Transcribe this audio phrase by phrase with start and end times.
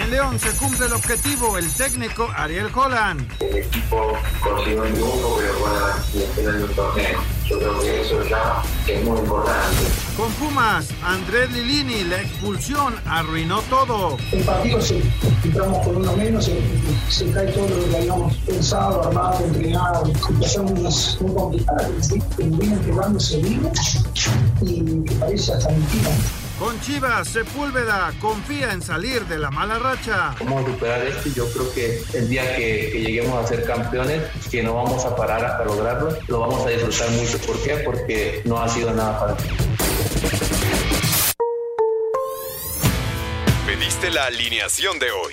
[0.00, 3.30] En León se cumple el objetivo, el técnico Ariel Holland.
[3.38, 7.20] El equipo consiguió un triunfo, pero final del torneo.
[7.46, 9.76] Yo creo que eso ya es muy importante.
[10.16, 14.16] Con Pumas, Andrés Lilini, la expulsión arruinó todo.
[14.32, 15.02] El partido se
[15.44, 16.62] entramos con uno menos, se,
[17.10, 20.06] se cae todo lo que habíamos pensado, armado, entrenado.
[20.06, 22.22] Situaciones muy complicadas, ¿sí?
[22.38, 23.98] que vienen quedándose vivos
[24.62, 26.10] y que parece hasta mentira.
[26.60, 30.34] Con Chivas, Sepúlveda confía en salir de la mala racha.
[30.40, 33.64] Vamos a superar esto y yo creo que el día que, que lleguemos a ser
[33.64, 37.38] campeones, que no vamos a parar hasta lograrlo, lo vamos a disfrutar mucho.
[37.46, 37.76] ¿Por qué?
[37.76, 39.56] Porque no ha sido nada fácil.
[43.66, 45.32] Pediste la alineación de hoy.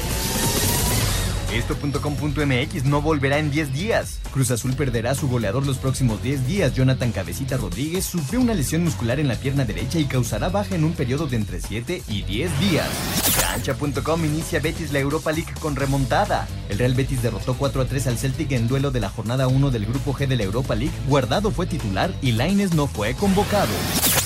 [1.53, 4.19] Esto.com.mx no volverá en 10 días.
[4.31, 6.73] Cruz Azul perderá a su goleador los próximos 10 días.
[6.73, 10.85] Jonathan Cabecita Rodríguez sufrió una lesión muscular en la pierna derecha y causará baja en
[10.85, 12.87] un periodo de entre 7 y 10 días.
[13.41, 16.47] Cancha.com inicia Betis la Europa League con remontada.
[16.69, 19.71] El Real Betis derrotó 4 a 3 al Celtic en duelo de la jornada 1
[19.71, 20.95] del grupo G de la Europa League.
[21.09, 23.73] Guardado fue titular y Laines no fue convocado.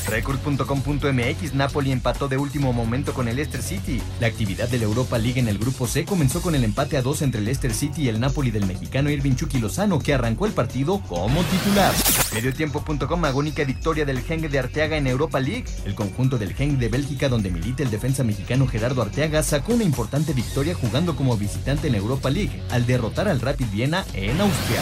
[0.07, 4.01] Record.com.mx Napoli empató de último momento con el Leicester City.
[4.19, 7.01] La actividad de la Europa League en el grupo C comenzó con el empate a
[7.21, 10.53] entre el Leicester City y el Napoli del mexicano Irving Chucky Lozano, que arrancó el
[10.53, 11.93] partido como titular.
[12.33, 15.65] Mediotiempo.com agónica victoria del Genk de Arteaga en Europa League.
[15.85, 19.83] El conjunto del Genk de Bélgica, donde milita el defensa mexicano Gerardo Arteaga, sacó una
[19.83, 24.81] importante victoria jugando como visitante en Europa League, al derrotar al Rapid Viena en Austria.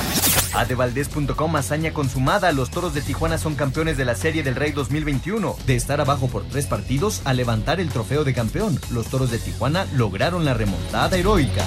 [0.56, 2.52] Adevaldez.com hazaña consumada.
[2.52, 5.56] Los toros de Tijuana son campeones de la Serie del Rey 2021.
[5.66, 9.40] De estar abajo por tres partidos a levantar el trofeo de campeón, los toros de
[9.40, 11.64] Tijuana lograron la remontada heroica.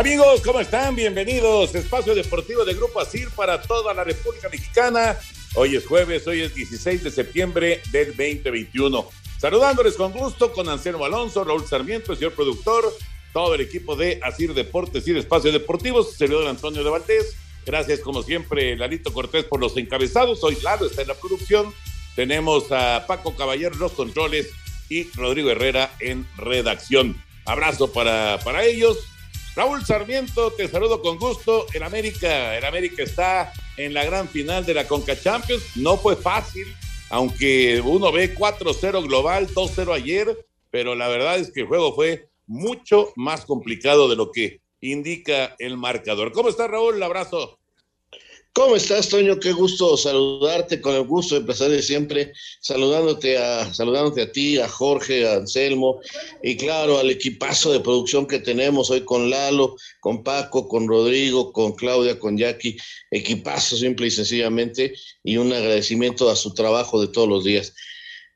[0.00, 0.96] Amigos, ¿cómo están?
[0.96, 1.74] Bienvenidos.
[1.74, 5.18] Espacio Deportivo de Grupo ASIR para toda la República Mexicana.
[5.54, 9.10] Hoy es jueves, hoy es 16 de septiembre del 2021.
[9.36, 12.90] Saludándoles con gusto con Anselmo Alonso, Raúl Sarmiento, el señor productor,
[13.34, 17.36] todo el equipo de ASIR Deportes y Espacio Deportivo, servidor Antonio de Valdés.
[17.66, 20.42] Gracias, como siempre, Lalito Cortés por los encabezados.
[20.42, 21.74] Hoy Lalo está en la producción.
[22.16, 24.48] Tenemos a Paco Caballero en los controles
[24.88, 27.22] y Rodrigo Herrera en redacción.
[27.44, 28.96] Abrazo para, para ellos.
[29.56, 31.66] Raúl Sarmiento, te saludo con gusto.
[31.74, 35.76] El América, el América está en la gran final de la Conca Champions.
[35.76, 36.66] No fue fácil,
[37.10, 42.28] aunque uno ve 4-0 global, 2-0 ayer, pero la verdad es que el juego fue
[42.46, 46.32] mucho más complicado de lo que indica el marcador.
[46.32, 46.96] ¿Cómo está Raúl?
[46.96, 47.59] Un abrazo.
[48.52, 49.38] ¿Cómo estás, Toño?
[49.38, 54.58] Qué gusto saludarte, con el gusto de empezar de siempre, saludándote a, saludándote a ti,
[54.58, 56.00] a Jorge, a Anselmo,
[56.42, 61.52] y claro, al equipazo de producción que tenemos hoy con Lalo, con Paco, con Rodrigo,
[61.52, 62.76] con Claudia, con Jackie,
[63.12, 67.72] equipazo simple y sencillamente, y un agradecimiento a su trabajo de todos los días.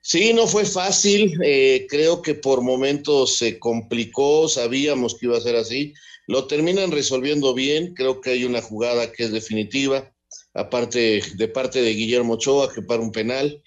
[0.00, 5.40] Sí, no fue fácil, eh, creo que por momentos se complicó, sabíamos que iba a
[5.40, 5.92] ser así,
[6.26, 10.13] lo terminan resolviendo bien, creo que hay una jugada que es definitiva,
[10.54, 13.62] aparte de parte de Guillermo Ochoa, que para un penal.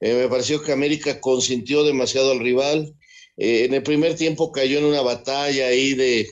[0.00, 2.94] Eh, me pareció que América consintió demasiado al rival.
[3.36, 6.28] Eh, en el primer tiempo cayó en una batalla ahí de,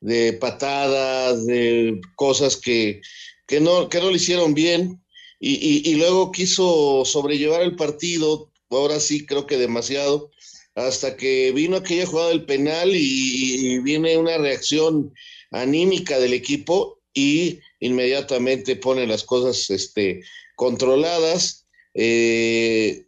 [0.00, 3.00] de patadas, de cosas que,
[3.46, 5.02] que, no, que no le hicieron bien.
[5.40, 10.30] Y, y, y luego quiso sobrellevar el partido, ahora sí creo que demasiado
[10.76, 15.12] hasta que vino aquella jugada del penal y, viene una reacción
[15.50, 20.22] anímica del equipo y inmediatamente pone las cosas este,
[20.54, 23.06] controladas eh,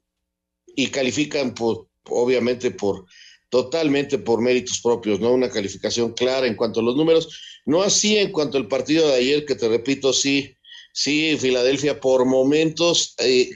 [0.77, 3.07] y califican por, obviamente por
[3.51, 5.33] totalmente por méritos propios, ¿no?
[5.33, 9.15] Una calificación clara en cuanto a los números, no así en cuanto al partido de
[9.15, 10.55] ayer, que te repito, sí,
[10.93, 13.51] sí, Filadelfia por momentos eh,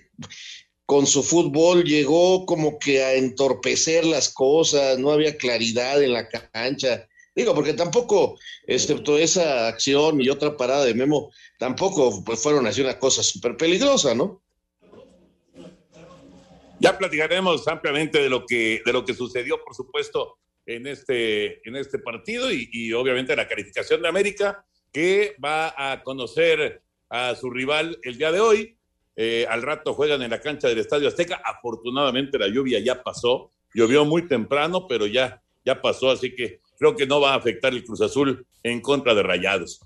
[0.86, 6.28] con su fútbol llegó como que a entorpecer las cosas, no había claridad en la
[6.28, 7.08] cancha.
[7.34, 12.82] Digo, porque tampoco, excepto esa acción y otra parada de Memo, tampoco pues, fueron así
[12.82, 14.42] una cosa súper peligrosa, ¿no?
[16.78, 21.76] Ya platicaremos ampliamente de lo que, de lo que sucedió, por supuesto, en este, en
[21.76, 26.82] este partido y, y obviamente la calificación de América, que va a conocer
[27.12, 28.76] a su rival el día de hoy.
[29.16, 31.42] Eh, al rato juegan en la cancha del Estadio Azteca.
[31.44, 33.50] Afortunadamente la lluvia ya pasó.
[33.74, 37.72] Llovió muy temprano, pero ya, ya pasó, así que creo que no va a afectar
[37.72, 39.78] el Cruz Azul en contra de Rayados.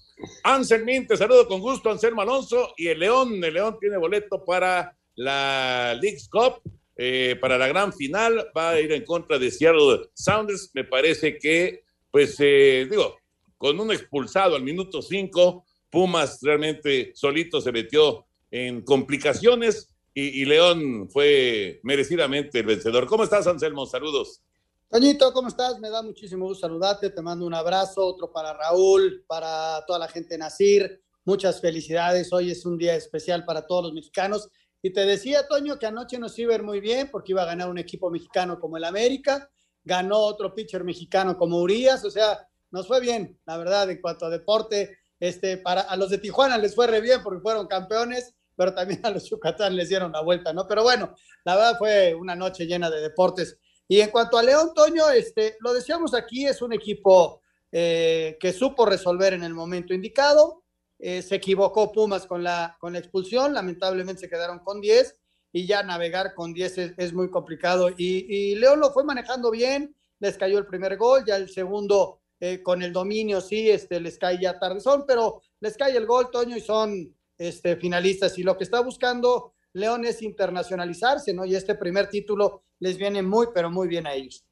[0.42, 2.72] Anselmín, te saludo con gusto, Anselmo Alonso.
[2.78, 6.62] Y el León, el León tiene boleto para la League's Cup,
[6.96, 8.50] eh, para la gran final.
[8.56, 10.70] Va a ir en contra de Seattle Sounders.
[10.72, 13.18] Me parece que, pues, eh, digo,
[13.58, 21.10] con un expulsado al minuto 5, Pumas realmente solito se metió en complicaciones y, León
[21.10, 23.06] fue merecidamente el vencedor.
[23.06, 23.84] ¿Cómo estás, Anselmo?
[23.84, 24.40] Saludos.
[24.88, 25.80] Toñito, ¿cómo estás?
[25.80, 30.06] Me da muchísimo gusto saludarte, te mando un abrazo, otro para Raúl, para toda la
[30.06, 34.48] gente de Nacir, muchas felicidades, hoy es un día especial para todos los mexicanos.
[34.80, 37.46] Y te decía, Toño, que anoche nos iba a ir muy bien porque iba a
[37.46, 39.50] ganar un equipo mexicano como el América,
[39.82, 44.26] ganó otro pitcher mexicano como Urias, o sea, nos fue bien, la verdad, en cuanto
[44.26, 48.36] a deporte, este, para, a los de Tijuana les fue re bien porque fueron campeones,
[48.54, 50.64] pero también a los Yucatán les dieron la vuelta, ¿no?
[50.68, 51.12] Pero bueno,
[51.44, 53.58] la verdad fue una noche llena de deportes.
[53.88, 57.40] Y en cuanto a León, Toño, este, lo decíamos aquí, es un equipo
[57.70, 60.64] eh, que supo resolver en el momento indicado.
[60.98, 65.14] Eh, se equivocó Pumas con la, con la expulsión, lamentablemente se quedaron con 10
[65.52, 67.90] y ya navegar con 10 es, muy complicado.
[67.96, 72.62] Y, León lo fue manejando bien, les cayó el primer gol, ya el segundo eh,
[72.62, 76.56] con el dominio sí, este, les cae ya tardezón, pero les cae el gol, Toño,
[76.56, 78.38] y son este, finalistas.
[78.38, 81.44] Y lo que está buscando León es internacionalizarse, ¿no?
[81.44, 84.42] Y este primer título les viene muy, pero muy bien a ellos.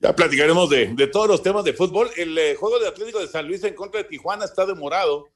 [0.00, 2.10] Ya platicaremos de, todos los temas de fútbol.
[2.16, 5.28] El eh, juego de Atlético de San Luis en contra de Tijuana está demorado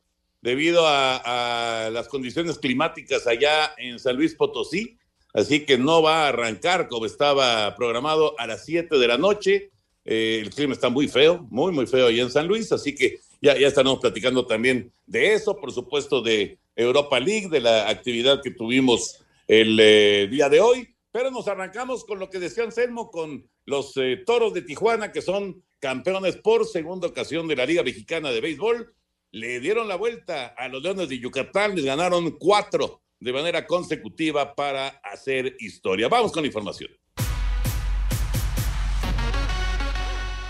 [0.43, 4.99] debido a, a, las condiciones climáticas allá en San Luis Potosí.
[5.33, 9.71] Así que no va a arrancar como estaba programado a las 7 de la noche.
[10.05, 13.21] Eh, el clima está muy feo, muy, muy feo allá en San Luis, así que
[13.43, 18.41] ya, ya estaremos platicando también de eso, por supuesto, de Europa League, de la actividad
[18.41, 20.89] que tuvimos el eh, día de hoy.
[21.11, 25.21] Pero nos arrancamos con lo que decía Anselmo, con los eh, toros de Tijuana, que
[25.21, 28.95] son campeones por segunda ocasión de la Liga Mexicana de Béisbol.
[29.33, 34.55] Le dieron la vuelta a los Leones de Yucatán, les ganaron cuatro de manera consecutiva
[34.55, 36.09] para hacer historia.
[36.09, 36.91] Vamos con la información.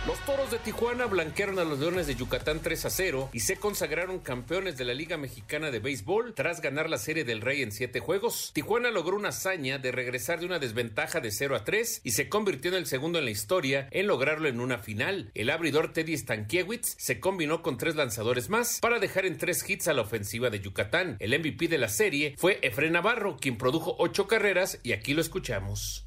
[0.04, 3.56] Los Toros de Tijuana blanquearon a los Leones de Yucatán 3 a 0 y se
[3.58, 7.70] consagraron campeones de la Liga Mexicana de Béisbol tras ganar la Serie del Rey en
[7.70, 8.50] siete juegos.
[8.52, 12.28] Tijuana logró una hazaña de regresar de una desventaja de 0 a 3 y se
[12.28, 15.30] convirtió en el segundo en la historia en lograrlo en una final.
[15.36, 19.86] El abridor Teddy Stankiewicz se combinó con tres lanzadores más para dejar en tres hits
[19.86, 21.16] a la ofensiva de Yucatán.
[21.20, 25.20] El MVP de la serie fue Efren Navarro, quien produjo ocho carreras y aquí lo
[25.20, 26.04] escuchamos.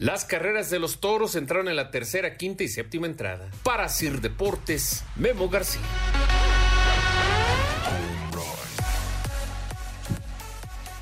[0.00, 3.50] Las carreras de los toros entraron en la tercera, quinta y séptima entrada.
[3.62, 5.82] Para Sir Deportes, Memo García.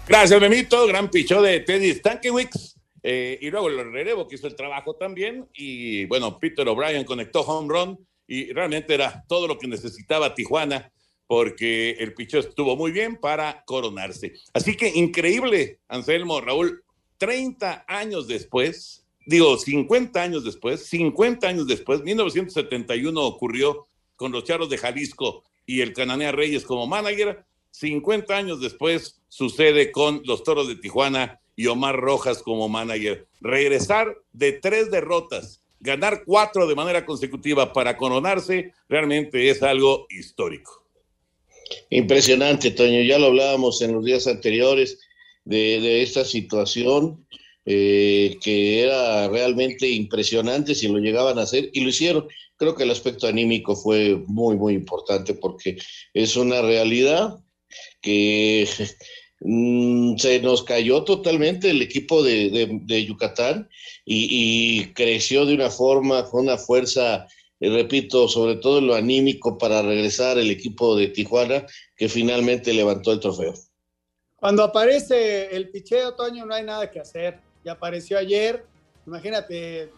[0.09, 0.85] Gracias, Memito.
[0.88, 2.75] Gran pichó de Teddy Stankiewicz.
[3.05, 5.49] Eh, y luego el relevo que hizo el trabajo también.
[5.55, 8.05] Y bueno, Peter O'Brien conectó home run.
[8.26, 10.90] Y realmente era todo lo que necesitaba Tijuana
[11.28, 14.33] porque el pichó estuvo muy bien para coronarse.
[14.55, 16.83] Así que increíble, Anselmo, Raúl,
[17.18, 24.70] 30 años después, digo 50 años después, 50 años después, 1971 ocurrió con los Charros
[24.70, 30.68] de Jalisco y el Cananea Reyes como manager, 50 años después sucede con los Toros
[30.68, 33.26] de Tijuana y Omar Rojas como manager.
[33.40, 40.84] Regresar de tres derrotas, ganar cuatro de manera consecutiva para coronarse, realmente es algo histórico.
[41.90, 43.02] Impresionante, Toño.
[43.02, 44.98] Ya lo hablábamos en los días anteriores
[45.49, 47.26] de, esta situación.
[47.71, 52.26] eh, que era realmente impresionante si lo llegaban a hacer y lo hicieron.
[52.57, 55.76] Creo que el aspecto anímico fue muy, muy importante porque
[56.14, 57.38] es una realidad
[58.00, 58.67] que
[59.40, 63.69] mm, se nos cayó totalmente el equipo de, Yucatán
[64.05, 67.26] y, creció de una forma, con una fuerza,
[67.61, 73.12] eh, repito, sobre todo lo anímico para regresar el equipo de Tijuana que finalmente levantó
[73.12, 73.55] el trofeo.
[74.40, 78.64] Cuando aparece el picheo, Toño, no hay nada que hacer ya apareció ayer.
[79.07, 79.90] Imagínate,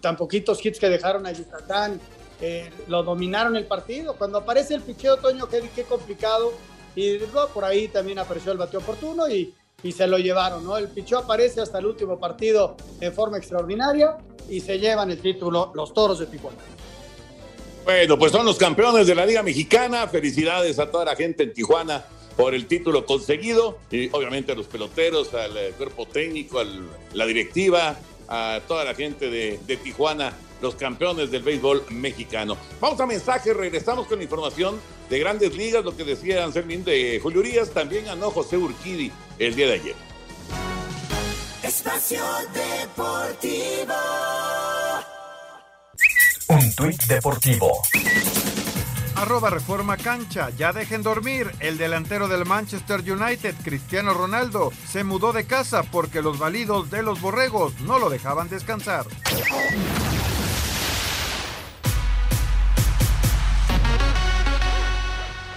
[0.00, 2.00] tan poquitos hits que dejaron a Yucatán,
[2.40, 4.14] eh, lo dominaron el partido.
[4.16, 6.52] Cuando aparece el picheo, Toño, qué, qué complicado.
[6.94, 7.18] Y
[7.54, 10.76] por ahí también apareció el bateo oportuno y, y se lo llevaron, ¿no?
[10.76, 14.18] El picheo aparece hasta el último partido en forma extraordinaria
[14.50, 16.58] y se llevan el título los toros de Tijuana.
[17.84, 20.06] Bueno, pues son los campeones de la Liga Mexicana.
[20.06, 22.04] Felicidades a toda la gente en Tijuana
[22.36, 26.66] por el título conseguido y obviamente a los peloteros, al eh, cuerpo técnico, a
[27.12, 27.96] la directiva,
[28.28, 32.56] a toda la gente de, Tijuana, los campeones del béisbol mexicano.
[32.80, 37.20] Vamos a mensaje, regresamos con la información de grandes ligas, lo que decía Anselmín de
[37.22, 39.94] Julio Urias, también ganó José Urquidi el día de ayer.
[41.62, 42.22] Espacio
[42.54, 43.94] Deportivo.
[46.48, 47.82] Un tuit deportivo
[49.22, 50.50] arroba Reforma Cancha.
[50.50, 51.50] Ya dejen dormir.
[51.60, 57.02] El delantero del Manchester United, Cristiano Ronaldo, se mudó de casa porque los validos de
[57.02, 59.06] los borregos no lo dejaban descansar.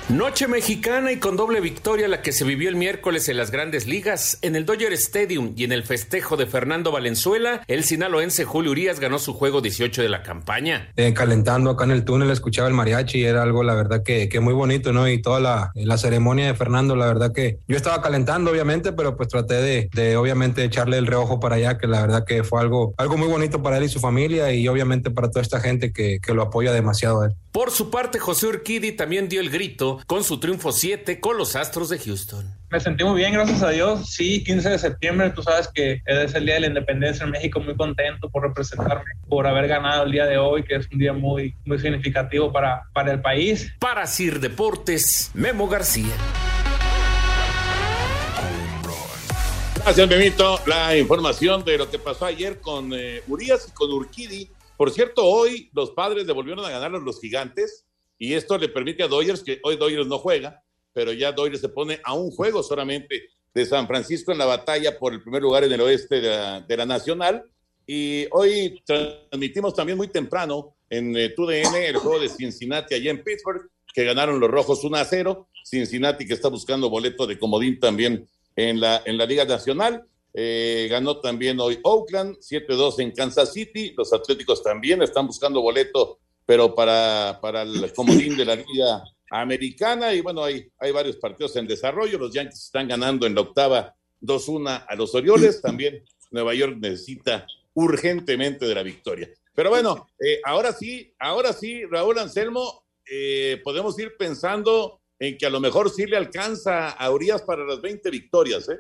[0.09, 3.88] Noche mexicana y con doble victoria la que se vivió el miércoles en las grandes
[3.88, 4.38] ligas.
[4.43, 9.00] En el Dodger Stadium y en el festejo de Fernando Valenzuela, el sinaloense Julio Urias
[9.00, 10.91] ganó su juego 18 de la campaña.
[10.95, 14.29] Eh, calentando acá en el túnel, escuchaba el mariachi y era algo, la verdad, que,
[14.29, 15.09] que muy bonito, ¿no?
[15.09, 19.17] Y toda la, la, ceremonia de Fernando, la verdad que yo estaba calentando, obviamente, pero
[19.17, 22.62] pues traté de, de, obviamente, echarle el reojo para allá, que la verdad que fue
[22.62, 25.91] algo, algo muy bonito para él y su familia y obviamente para toda esta gente
[25.91, 27.35] que, que lo apoya demasiado a él.
[27.51, 31.56] Por su parte, José Urquidi también dio el grito con su triunfo 7 con los
[31.56, 32.46] Astros de Houston.
[32.70, 34.10] Me sentí muy bien, gracias a Dios.
[34.10, 37.60] Sí, 15 de septiembre, tú sabes que es el Día de la Independencia en México,
[37.60, 41.14] muy contento por representarme, por haber ganado el día de hoy, que es un día
[41.14, 43.72] muy, muy significativo para, para el país.
[43.80, 46.16] Para Sir Deportes, Memo García.
[49.84, 50.60] Gracias, Memito.
[50.66, 55.25] La información de lo que pasó ayer con eh, Urias y con Urquidi por cierto,
[55.25, 57.85] hoy los padres devolvieron a ganar a los gigantes
[58.17, 61.69] y esto le permite a Dodgers, que hoy Dodgers no juega, pero ya Dodgers se
[61.69, 65.63] pone a un juego solamente de San Francisco en la batalla por el primer lugar
[65.63, 67.43] en el oeste de la, Nacional.
[67.88, 73.24] Y hoy transmitimos también muy temprano en eh, TUDN el juego de Cincinnati allá en
[73.24, 75.48] Pittsburgh, que ganaron los rojos 1 a 0.
[75.63, 80.05] Cincinnati que está buscando boleto de comodín también en la, en la Liga Nacional.
[80.34, 83.93] Eh, ganó también hoy Oakland, 7-2 en Kansas City.
[83.98, 90.14] Los Atléticos también están buscando boleto, pero para, para el comodín de la Liga Americana.
[90.14, 92.18] Y bueno, hay, hay varios partidos en desarrollo.
[92.18, 95.62] Los Yankees están ganando en la octava 2-1 a los Orioles.
[95.62, 99.30] También Nueva York necesita urgentemente de la victoria.
[99.54, 105.46] Pero bueno, eh, ahora sí, ahora sí, Raúl Anselmo, eh, podemos ir pensando en que
[105.46, 108.80] a lo mejor sí le alcanza a Urias para las 20 victorias, ¿eh?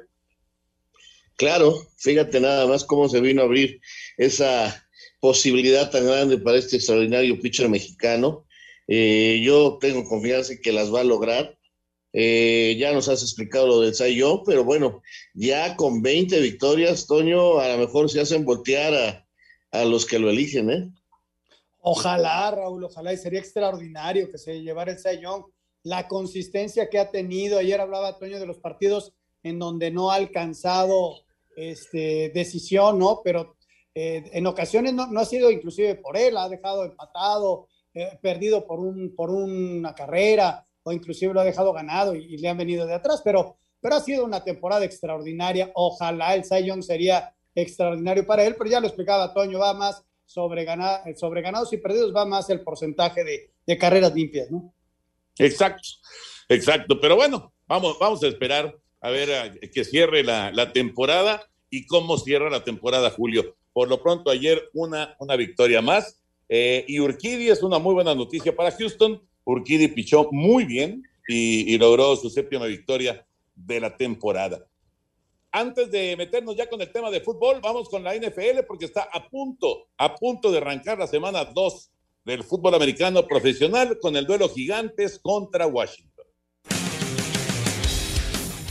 [1.37, 3.81] Claro, fíjate nada más cómo se vino a abrir
[4.17, 4.84] esa
[5.25, 8.45] posibilidad tan grande para este extraordinario pitcher mexicano.
[8.87, 11.57] Eh, yo tengo confianza en que las va a lograr.
[12.13, 15.01] Eh, ya nos has explicado lo del Sayo, pero bueno,
[15.33, 19.25] ya con 20 victorias, Toño, a lo mejor se hacen voltear
[19.71, 20.91] a, los que lo eligen, ¿eh?
[21.79, 25.45] Ojalá, Raúl, ojalá, y sería extraordinario que se llevara el Sayón.
[25.81, 30.15] La consistencia que ha tenido, ayer hablaba Toño de los partidos en donde no ha
[30.15, 31.15] alcanzado
[31.57, 33.21] este, decisión, ¿no?
[33.23, 33.54] Pero
[33.95, 38.81] eh, en ocasiones no, ha sido inclusive por él, ha dejado empatado, eh, perdido por,
[38.81, 42.93] un, por una carrera, o inclusive lo ha dejado ganado y, le han venido de
[42.93, 45.71] atrás, pero, pero ha sido una temporada extraordinaria.
[45.73, 50.65] Ojalá el Cy sería extraordinario para él, pero ya lo explicaba Toño, va más sobre,
[51.15, 54.73] sobre ganados y perdidos, va más el porcentaje de, carreras limpias, ¿no?
[55.37, 55.87] Exacto,
[56.49, 62.17] exacto, pero bueno, vamos, vamos a esperar a ver que cierre la, temporada y cómo
[62.17, 63.55] cierra la temporada, Julio.
[63.75, 66.23] Por lo pronto, ayer una, una victoria más.
[66.47, 69.21] Eh, y Urquidi es una muy buena noticia para Houston.
[69.43, 74.65] Urquidi pichó muy bien y, logró su séptima victoria de la temporada.
[75.51, 79.09] Antes de meternos ya con el tema de fútbol, vamos con la NFL porque está
[79.11, 81.91] a punto, a punto de arrancar la semana 2
[82.23, 86.14] del fútbol americano profesional con el duelo gigantes contra Washington.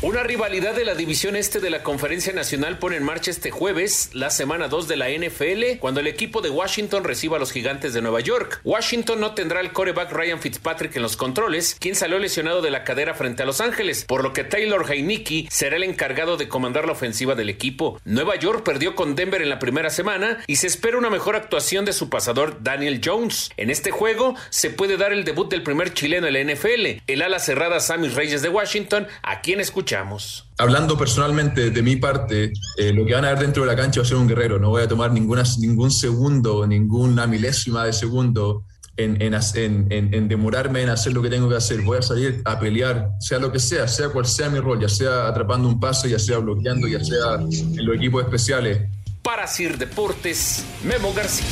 [0.03, 4.11] Una rivalidad de la división este de la Conferencia Nacional pone en marcha este jueves
[4.13, 7.95] la semana 2 de la NFL cuando el equipo de Washington reciba a los gigantes
[7.95, 8.61] de Nueva York.
[8.65, 12.85] Washington no tendrá el coreback Ryan Fitzpatrick en los controles, quien salió lesionado de la
[12.85, 16.85] cadera frente a Los Ángeles, por lo que Taylor Heinicki será el encargado de comandar
[16.85, 17.99] la ofensiva del equipo.
[18.05, 21.87] Nueva York perdió con Denver en la primera semana y se espera una mejor actuación
[21.87, 23.51] de su pasador Daniel Jones.
[23.57, 27.23] En este juego se puede dar el debut del primer chileno en la NFL, el
[27.23, 29.61] ala cerrada Sammy Reyes de Washington, a quien
[29.95, 30.51] escuchamos.
[30.59, 34.01] Hablando personalmente de mi parte, eh, lo que van a ver dentro de la cancha
[34.01, 34.59] va a ser un guerrero.
[34.59, 38.65] No voy a tomar ninguna, ningún segundo, ninguna milésima de segundo
[38.97, 39.35] en, en,
[39.91, 41.81] en, demorarme en hacer lo que tengo que hacer.
[41.83, 44.89] Voy a salir a pelear, sea lo que sea, sea cual sea mi rol, ya
[44.89, 48.89] sea atrapando un pase, ya sea bloqueando, ya sea en los equipos especiales.
[49.23, 51.47] Para Sir Deportes, Memo García.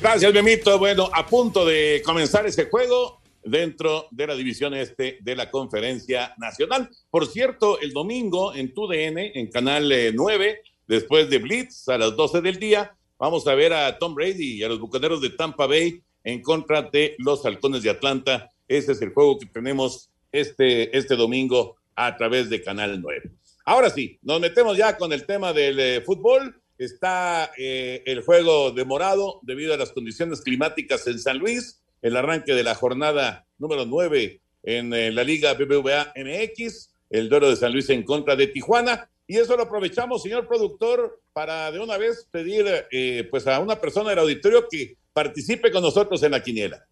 [0.00, 0.78] Gracias, Memito.
[0.78, 3.15] Bueno, a punto de comenzar ese juego,
[3.46, 6.90] dentro de la división este de la conferencia nacional.
[7.10, 12.16] Por cierto, el domingo en TUDN, en Canal 9, eh, después de Blitz, a las
[12.16, 15.66] 12 del día, vamos a ver a Tom Brady y a los Bucaneros de Tampa
[15.66, 18.50] Bay en contra de los Halcones de Atlanta.
[18.68, 23.30] Ese es el juego que tenemos este, este domingo a través de Canal 9.
[23.64, 26.60] Ahora sí, nos metemos ya con el tema del eh, fútbol.
[26.78, 32.54] Está eh, el juego demorado debido a las condiciones climáticas en San Luis el arranque
[32.54, 37.72] de la jornada número 9 en eh, la Liga BBVA MX, el duelo de San
[37.72, 39.10] Luis en contra de Tijuana.
[39.26, 43.80] Y eso lo aprovechamos, señor productor, para de una vez pedir eh, pues a una
[43.80, 46.86] persona del auditorio que participe con nosotros en la quiniela.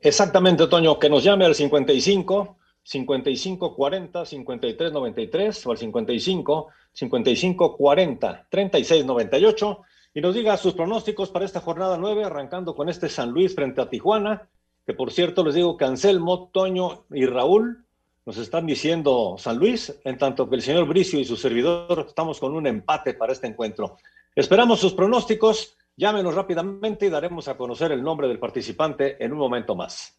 [0.00, 7.76] Exactamente, Toño, que nos llame al 55 55 40 53 93 o al 55 55
[7.76, 9.80] 40 36 98
[10.16, 13.82] y nos diga sus pronósticos para esta jornada 9, arrancando con este San Luis frente
[13.82, 14.48] a Tijuana,
[14.86, 17.84] que por cierto les digo que Anselmo, Toño y Raúl
[18.24, 22.40] nos están diciendo San Luis, en tanto que el señor Bricio y su servidor estamos
[22.40, 23.98] con un empate para este encuentro.
[24.34, 29.38] Esperamos sus pronósticos, llámenos rápidamente y daremos a conocer el nombre del participante en un
[29.38, 30.18] momento más.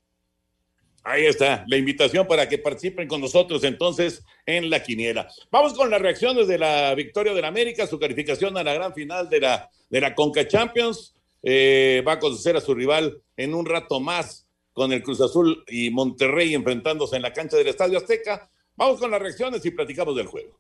[1.04, 5.28] Ahí está, la invitación para que participen con nosotros entonces en la quiniela.
[5.50, 9.28] Vamos con las reacciones de la victoria del América, su calificación a la gran final
[9.30, 11.16] de la, de la Conca Champions.
[11.44, 15.64] Eh, va a conocer a su rival en un rato más con el Cruz Azul
[15.68, 18.50] y Monterrey enfrentándose en la cancha del Estadio Azteca.
[18.76, 20.60] Vamos con las reacciones y platicamos del juego.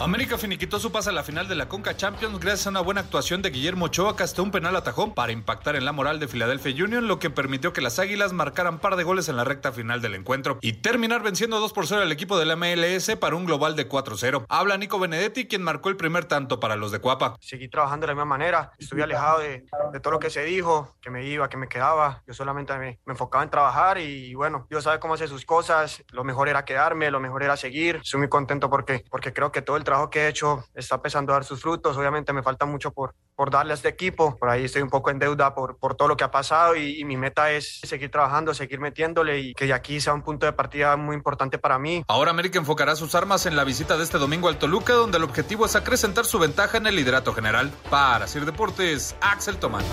[0.00, 3.00] América finiquitó su pase a la final de la Conca Champions gracias a una buena
[3.00, 6.26] actuación de Guillermo Ochoa que hasta un penal atajó para impactar en la moral de
[6.26, 9.70] Philadelphia Union, lo que permitió que las Águilas marcaran par de goles en la recta
[9.70, 13.36] final del encuentro y terminar venciendo 2 por 0 al equipo de la MLS para
[13.36, 14.46] un global de 4-0.
[14.48, 17.36] Habla Nico Benedetti, quien marcó el primer tanto para los de Cuapa.
[17.40, 19.64] Seguí trabajando de la misma manera, estuve alejado de,
[20.02, 22.22] todo lo que se dijo, que me iba, que me quedaba.
[22.26, 26.02] Yo solamente me, me enfocaba en trabajar y bueno, yo sabía cómo hacer sus cosas.
[26.10, 28.00] Lo mejor era quedarme, lo mejor era seguir.
[28.02, 31.32] Estoy muy contento porque, porque creo que todo el trabajo que he hecho está empezando
[31.32, 31.96] a dar sus frutos.
[31.96, 34.36] Obviamente me falta mucho por, por darle a este equipo.
[34.36, 37.04] Por ahí estoy un poco en deuda por, por todo lo que ha pasado y,
[37.04, 40.52] mi meta es seguir trabajando, seguir metiéndole y que de aquí sea un punto de
[40.52, 42.02] partida muy importante para mí.
[42.08, 45.24] Ahora América enfocará sus armas en la visita de este domingo al Toluca, donde el
[45.24, 47.70] objetivo es acrecentar su ventaja en el liderato general.
[47.90, 49.84] Para Sir Deportes, Axel Tomán.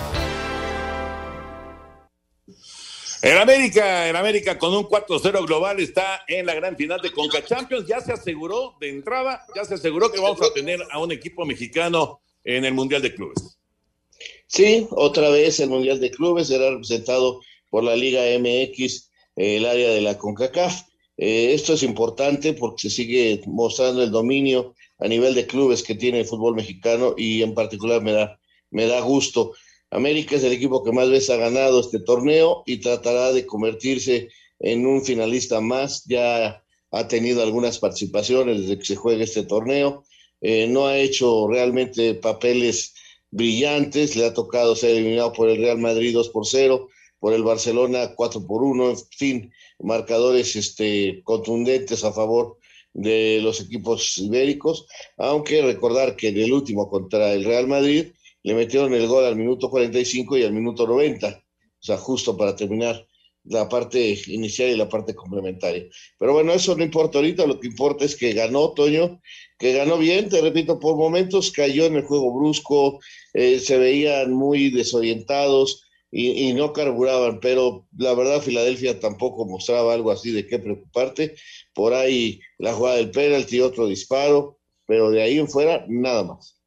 [3.23, 7.45] En América, en América con un 4-0 global está en la gran final de Conca
[7.45, 7.85] Champions.
[7.87, 11.45] Ya se aseguró de entrada, ya se aseguró que vamos a tener a un equipo
[11.45, 13.59] mexicano en el Mundial de Clubes.
[14.47, 19.91] Sí, otra vez el Mundial de Clubes será representado por la Liga MX, el área
[19.91, 20.81] de la CONCACAF.
[21.17, 25.93] Eh, esto es importante porque se sigue mostrando el dominio a nivel de clubes que
[25.93, 28.39] tiene el fútbol mexicano y en particular me da,
[28.71, 29.53] me da gusto.
[29.91, 34.29] América es el equipo que más veces ha ganado este torneo y tratará de convertirse
[34.59, 36.05] en un finalista más.
[36.05, 40.05] Ya ha tenido algunas participaciones desde que se juega este torneo.
[40.39, 42.93] Eh, no ha hecho realmente papeles
[43.31, 44.15] brillantes.
[44.15, 46.87] Le ha tocado ser eliminado por el Real Madrid 2 por 0,
[47.19, 48.91] por el Barcelona 4 por 1.
[48.91, 52.57] En fin, marcadores este, contundentes a favor
[52.93, 54.87] de los equipos ibéricos.
[55.17, 59.35] Aunque recordar que en el último contra el Real Madrid le metieron el gol al
[59.35, 63.05] minuto 45 y al minuto 90, o sea, justo para terminar
[63.43, 65.85] la parte inicial y la parte complementaria.
[66.19, 69.19] Pero bueno, eso no importa ahorita, lo que importa es que ganó Toño,
[69.57, 72.99] que ganó bien, te repito, por momentos cayó en el juego brusco,
[73.33, 80.11] eh, se veían muy desorientados y, no carburaban, pero la verdad Filadelfia tampoco mostraba algo
[80.11, 81.35] así de qué preocuparte.
[81.73, 86.60] Por ahí la jugada del penalti, otro disparo, pero de ahí en fuera nada más.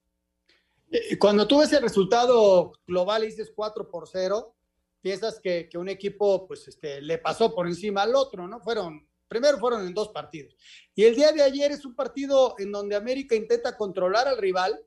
[0.95, 4.55] Eh, cuando tú ves el resultado global y dices 4 por 0,
[5.01, 8.61] piensas que, que un equipo pues este, le pasó por encima al otro, ¿no?
[8.61, 10.55] Fueron, primero fueron en dos partidos.
[10.95, 14.79] Y el día de ayer es un partido en donde América intenta controlar al rival,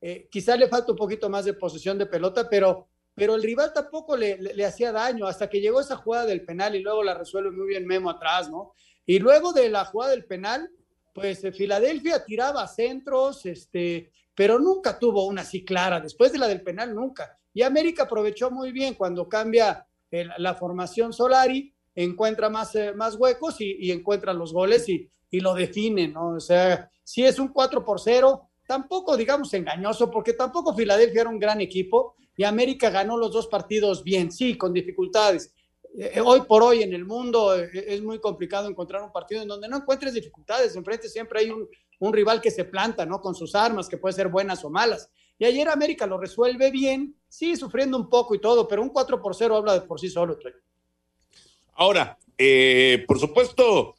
[0.00, 3.72] eh, quizá le falta un poquito más de posesión de pelota, pero, pero el rival
[3.72, 7.04] tampoco le, le, le, hacía daño hasta que llegó esa jugada del penal y luego
[7.04, 8.74] la resuelve muy bien Memo atrás, ¿no?
[9.06, 10.68] Y luego de la jugada del penal,
[11.14, 16.00] pues eh, Filadelfia tiraba centros, este, pero nunca tuvo una así clara.
[16.00, 17.38] Después de la del penal, nunca.
[17.52, 23.14] Y América aprovechó muy bien cuando cambia el, la formación Solari, encuentra más, eh, más
[23.16, 26.30] huecos y, encuentra los goles y, y, lo define, ¿no?
[26.30, 31.30] O sea, si es un 4 por 0, tampoco digamos engañoso, porque tampoco Filadelfia era
[31.30, 35.54] un gran equipo y América ganó los dos partidos bien, sí, con dificultades.
[35.96, 39.48] Eh, hoy por hoy en el mundo eh, es muy complicado encontrar un partido en
[39.48, 41.68] donde no encuentres dificultades, enfrente siempre hay un,
[41.98, 43.20] un rival que se planta, ¿no?
[43.20, 45.10] Con sus armas, que puede ser buenas o malas.
[45.38, 49.20] Y ayer América lo resuelve bien, sí, sufriendo un poco y todo, pero un 4
[49.20, 50.38] por 0 habla de por sí solo.
[51.74, 53.96] Ahora, eh, por supuesto,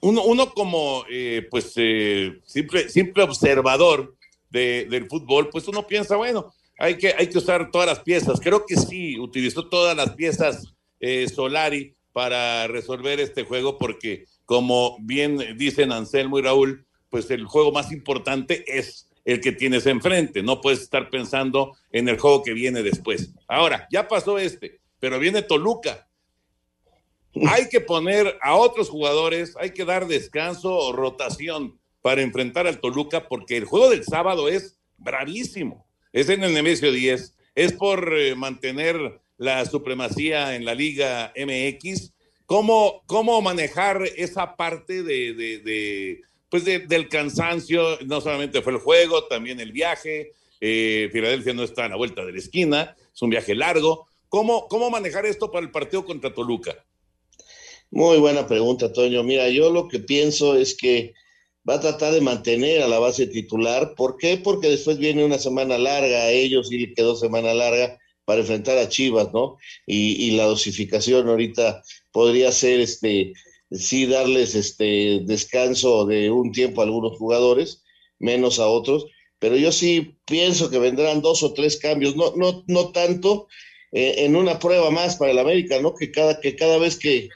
[0.00, 4.16] uno, uno como eh, pues eh, simple, observador
[4.50, 8.40] de, del fútbol, pues uno piensa, bueno, hay que, hay que usar todas las piezas.
[8.40, 14.96] Creo que sí, utilizó todas las piezas eh, Solari para resolver este juego, porque como
[15.00, 20.42] bien dicen Anselmo y Raúl, pues el juego más importante es el que tienes enfrente.
[20.42, 23.30] No puedes estar pensando en el juego que viene después.
[23.48, 26.08] Ahora, ya pasó este, pero viene Toluca.
[27.48, 32.80] Hay que poner a otros jugadores, hay que dar descanso o rotación para enfrentar al
[32.80, 35.86] Toluca, porque el juego del sábado es bravísimo.
[36.12, 42.12] Es en el Nemesio 10, es por eh, mantener la supremacía en la Liga MX.
[42.46, 49.24] ¿Cómo, cómo manejar esa parte de, pues de, del cansancio, no solamente fue el juego,
[49.24, 50.32] también el viaje.
[50.60, 54.08] Eh, Filadelfia no está a la vuelta de la esquina, es un viaje largo.
[54.28, 56.84] ¿Cómo, ¿Cómo manejar esto para el partido contra Toluca?
[57.90, 59.22] Muy buena pregunta, Toño.
[59.22, 61.14] Mira, yo lo que pienso es que
[61.68, 63.94] va a tratar de mantener a la base titular.
[63.94, 64.36] ¿Por qué?
[64.36, 68.76] Porque después viene una semana larga a ellos y le quedó semana larga para enfrentar
[68.78, 69.56] a Chivas, ¿no?
[69.86, 73.32] Y, y la dosificación ahorita podría ser este
[73.70, 77.82] sí darles este descanso de un tiempo a algunos jugadores,
[78.18, 79.06] menos a otros,
[79.38, 83.48] pero yo sí pienso que vendrán dos o tres cambios, no, no, no tanto
[83.92, 85.94] eh, en una prueba más para el América, ¿no?
[85.94, 87.28] Que cada, que cada vez que,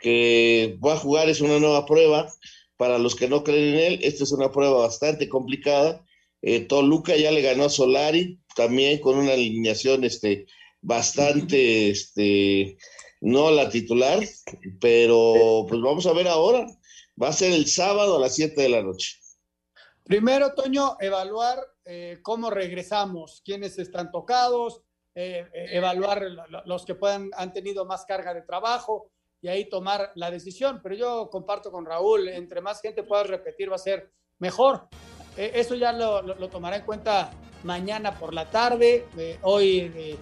[0.00, 2.32] que va a jugar es una nueva prueba.
[2.76, 6.04] Para los que no creen en él, esta es una prueba bastante complicada.
[6.40, 10.46] Eh, Toluca ya le ganó a Solari, también con una alineación este,
[10.80, 12.76] bastante este,
[13.22, 14.18] no la titular,
[14.80, 16.66] pero pues vamos a ver ahora.
[17.20, 19.16] Va a ser el sábado a las 7 de la noche.
[20.02, 24.82] Primero, Toño, evaluar eh, cómo regresamos, quiénes están tocados,
[25.14, 26.22] eh, evaluar
[26.64, 30.80] los que puedan, han tenido más carga de trabajo y ahí tomar la decisión.
[30.82, 34.88] Pero yo comparto con Raúl, entre más gente pueda repetir va a ser mejor.
[35.36, 37.30] Eh, eso ya lo, tomará en cuenta
[37.62, 39.06] mañana por la tarde.
[39.42, 40.18] hoy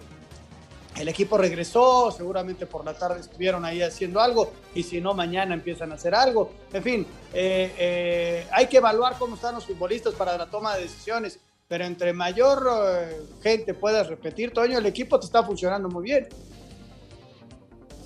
[0.99, 5.53] el equipo regresó, seguramente por la tarde estuvieron ahí haciendo algo y si no, mañana
[5.53, 6.51] empiezan a hacer algo.
[6.73, 10.83] En fin, eh, eh, hay que evaluar cómo están los futbolistas para la toma de
[10.83, 16.03] decisiones, pero entre mayor eh, gente puedas repetir, Toño, el equipo te está funcionando muy
[16.03, 16.27] bien.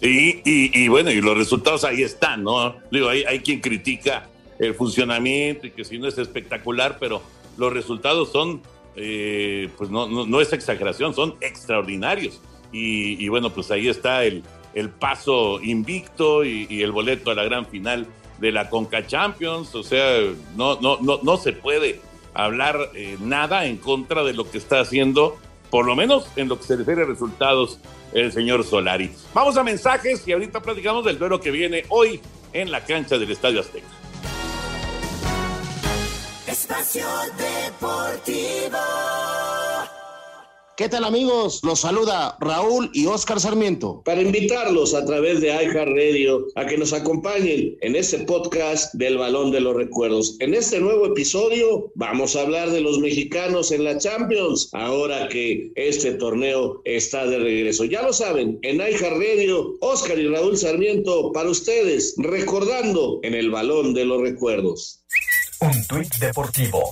[0.01, 2.75] Y, bueno, y los resultados ahí están, ¿no?
[2.91, 7.23] Digo, hay, quien critica el funcionamiento y que si no es espectacular, pero
[7.57, 8.61] los resultados son,
[8.95, 12.39] eh, pues no es exageración, son extraordinarios.
[12.77, 17.45] Y, bueno, pues ahí está el, el paso invicto y, y, el boleto a la
[17.45, 18.05] gran final
[18.39, 19.73] de la Conca Champions.
[19.75, 20.19] O sea,
[20.57, 22.01] no, no, no, no se puede
[22.35, 25.37] hablar eh, nada en contra de lo que está haciendo,
[25.71, 27.79] por lo menos en lo que se refiere a resultados,
[28.13, 29.11] el señor Solari.
[29.33, 32.21] Vamos a mensajes y ahorita platicamos del duelo que viene hoy
[32.53, 33.87] en la cancha del Estadio Azteca.
[36.47, 37.07] Espacio
[37.37, 38.77] Deportivo.
[40.77, 41.61] ¿Qué tal amigos?
[41.63, 44.01] Los saluda Raúl y Oscar Sarmiento.
[44.03, 49.51] Para invitarlos a través de iHeartRadio a que nos acompañen en este podcast del Balón
[49.51, 50.35] de los Recuerdos.
[50.41, 55.71] En este nuevo episodio vamos a hablar de los mexicanos en la Champions, ahora que
[55.75, 57.85] este torneo está de regreso.
[57.85, 63.93] Ya lo saben, en iHeartRadio, Oscar y Raúl Sarmiento para ustedes, recordando en el Balón
[63.93, 65.05] de los Recuerdos.
[65.61, 66.83] Un tuit deportivo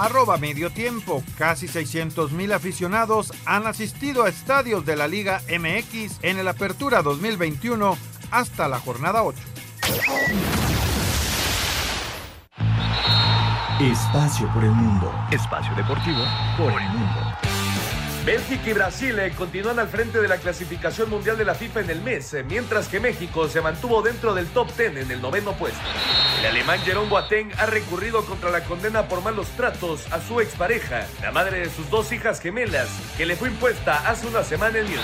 [0.00, 1.22] arroba medio tiempo.
[1.36, 7.02] Casi 600 mil aficionados han asistido a estadios de la Liga MX en el Apertura
[7.02, 7.96] 2021
[8.30, 9.38] hasta la jornada 8.
[13.80, 15.12] Espacio por el mundo.
[15.30, 16.22] Espacio deportivo
[16.56, 17.49] por el mundo.
[18.24, 21.90] Bélgica y Brasil eh, continúan al frente de la clasificación mundial de la FIFA en
[21.90, 25.54] el mes, eh, mientras que México se mantuvo dentro del top 10 en el noveno
[25.54, 25.80] puesto.
[26.38, 31.06] El alemán Jerome Boateng ha recurrido contra la condena por malos tratos a su expareja,
[31.22, 34.84] la madre de sus dos hijas gemelas, que le fue impuesta hace una semana en
[34.84, 35.00] Múnich.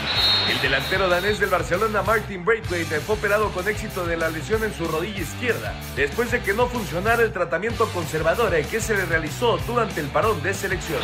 [0.51, 4.75] El delantero danés del Barcelona, Martin Braithwaite, fue operado con éxito de la lesión en
[4.75, 9.07] su rodilla izquierda, después de que no funcionara el tratamiento conservador eh, que se le
[9.07, 11.01] realizó durante el parón de selección.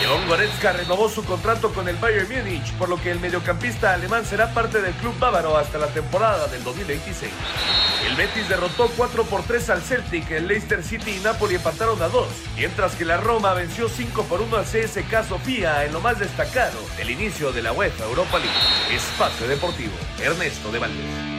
[0.00, 4.26] León Goretzka renovó su contrato con el Bayern Múnich, por lo que el mediocampista alemán
[4.26, 7.32] será parte del club bávaro hasta la temporada del 2026.
[8.08, 12.08] El Betis derrotó 4 por 3 al Celtic, el Leicester City y Napoli empataron a
[12.08, 16.18] 2, mientras que la Roma venció 5 por 1 al CSK Sofía en lo más
[16.18, 18.94] destacado del inicio de la UEFA Europa League.
[18.94, 21.36] Espacio Deportivo, Ernesto de Valdés.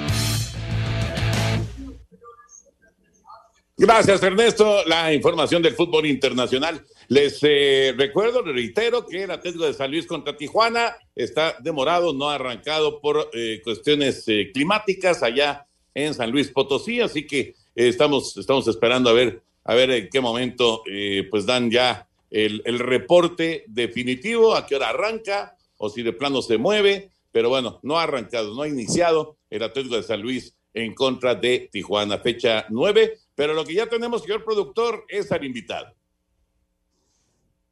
[3.78, 4.84] Gracias, Ernesto.
[4.88, 6.84] La información del fútbol internacional.
[7.10, 12.14] Les eh, recuerdo, les reitero que el Atlético de San Luis contra Tijuana está demorado,
[12.14, 17.56] no ha arrancado por eh, cuestiones eh, climáticas allá en San Luis Potosí, así que
[17.76, 20.84] estamos, estamos esperando a ver, a ver en qué momento
[21.32, 26.42] pues dan ya el, el reporte definitivo, a qué hora arranca o si de plano
[26.42, 30.56] se mueve, pero bueno, no ha arrancado, no ha iniciado el Atlético de San Luis
[30.74, 35.46] en contra de Tijuana, fecha 9, pero lo que ya tenemos, señor productor, es al
[35.46, 35.98] invitado.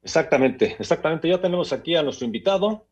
[0.06, 1.28] Exactamente, exactamente.
[1.28, 2.86] Ya tenemos aquí a nuestro invitado.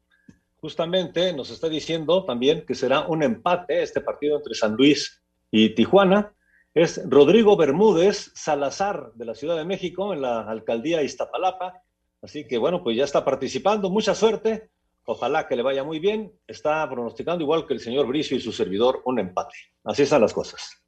[0.56, 5.22] Justamente nos está diciendo también que será un empate este partido entre San Luis
[5.52, 6.34] y Tijuana.
[6.74, 11.84] Es Rodrigo Bermúdez Salazar de la Ciudad de México en la alcaldía Iztapalapa.
[12.24, 13.92] Así que bueno, pues ya está participando.
[13.92, 14.72] Mucha suerte.
[15.06, 16.34] Ojalá que le vaya muy bien.
[16.48, 19.56] Está pronosticando igual que el señor Bricio y su servidor un empate.
[19.84, 20.82] Así están las cosas.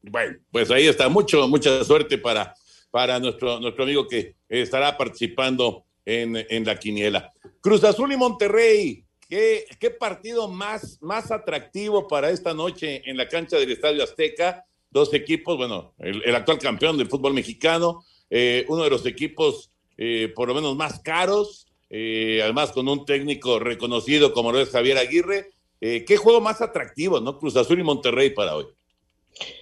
[0.00, 1.10] Bueno, pues ahí está.
[1.10, 2.54] Mucho, mucha suerte para
[2.90, 7.32] para nuestro, nuestro amigo que estará participando en, en la quiniela.
[7.60, 13.28] Cruz Azul y Monterrey, ¿qué, qué partido más, más atractivo para esta noche en la
[13.28, 14.64] cancha del Estadio Azteca?
[14.90, 20.32] Dos equipos, bueno, el, actual campeón del fútbol mexicano, eh, uno de los equipos eh,
[20.34, 24.98] por lo menos más caros, eh, además con un técnico reconocido como lo es Javier
[24.98, 25.50] Aguirre.
[25.80, 27.38] ¿Qué juego más atractivo, no?
[27.38, 28.66] Cruz Azul y Monterrey para hoy.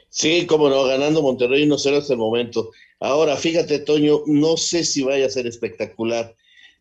[0.08, 2.70] Sí, como no, ganando Monterrey no será hasta el momento.
[3.00, 6.34] Ahora, fíjate, Toño, no sé si vaya a ser espectacular.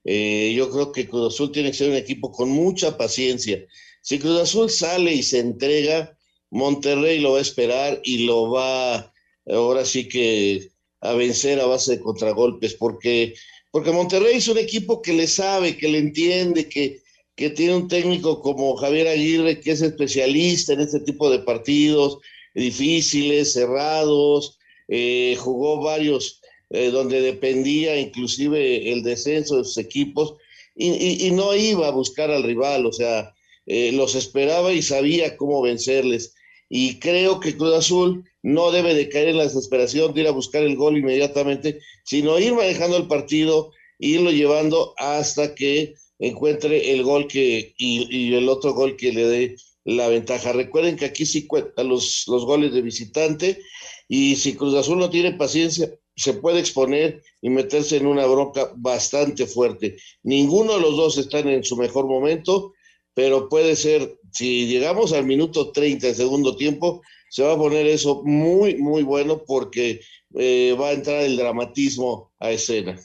[0.04, 3.66] Eh, yo creo que Cruz Azul tiene que ser un equipo con mucha paciencia.
[4.02, 6.18] Si Cruz Azul sale y se entrega,
[6.52, 9.12] Monterrey lo va a esperar y lo va
[9.48, 10.70] ahora sí que
[11.02, 13.36] a vencer a base de contragolpes, porque,
[13.72, 17.02] porque Monterrey es un equipo que le sabe, que le entiende, que,
[17.36, 22.20] que tiene un técnico como Javier Aguirre, que es especialista en este tipo de partidos
[22.54, 30.36] difíciles, cerrados, eh, jugó varios eh, donde dependía inclusive el descenso de sus equipos
[30.76, 33.34] y, no iba a buscar al rival, o sea,
[33.66, 36.34] eh, los esperaba y sabía cómo vencerles.
[36.68, 40.32] Y creo que Cruz Azul no debe de caer en la desesperación de ir a
[40.32, 47.04] buscar el gol inmediatamente, sino ir manejando el partido, irlo llevando hasta que encuentre el
[47.04, 50.52] gol que, y, y el otro gol que le dé la ventaja.
[50.52, 53.60] Recuerden que aquí sí cuentan los, los goles de visitante
[54.08, 58.72] y si Cruz Azul no tiene paciencia, se puede exponer y meterse en una bronca
[58.76, 59.98] bastante fuerte.
[60.24, 62.74] Ninguno de los dos están en su mejor momento,
[63.14, 67.86] pero puede ser, si llegamos al minuto 30 del segundo tiempo, se va a poner
[67.88, 70.02] eso muy, muy bueno porque
[70.36, 73.00] eh, va a entrar el dramatismo a escena.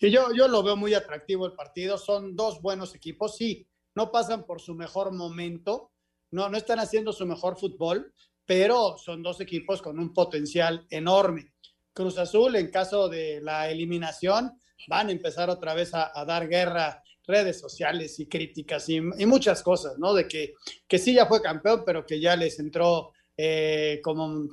[0.00, 4.12] Y yo, yo lo veo muy atractivo el partido, son dos buenos equipos, sí, no
[4.12, 5.92] pasan por su mejor momento,
[6.30, 8.12] no, no están haciendo su mejor fútbol,
[8.46, 11.54] pero son dos equipos con un potencial enorme.
[11.92, 17.02] Cruz Azul, en caso de la eliminación, van a empezar otra vez a, dar guerra,
[17.26, 20.12] redes sociales y críticas y, muchas cosas, ¿no?
[20.12, 20.54] De que,
[20.86, 24.48] que sí ya fue campeón, pero que ya les entró eh, como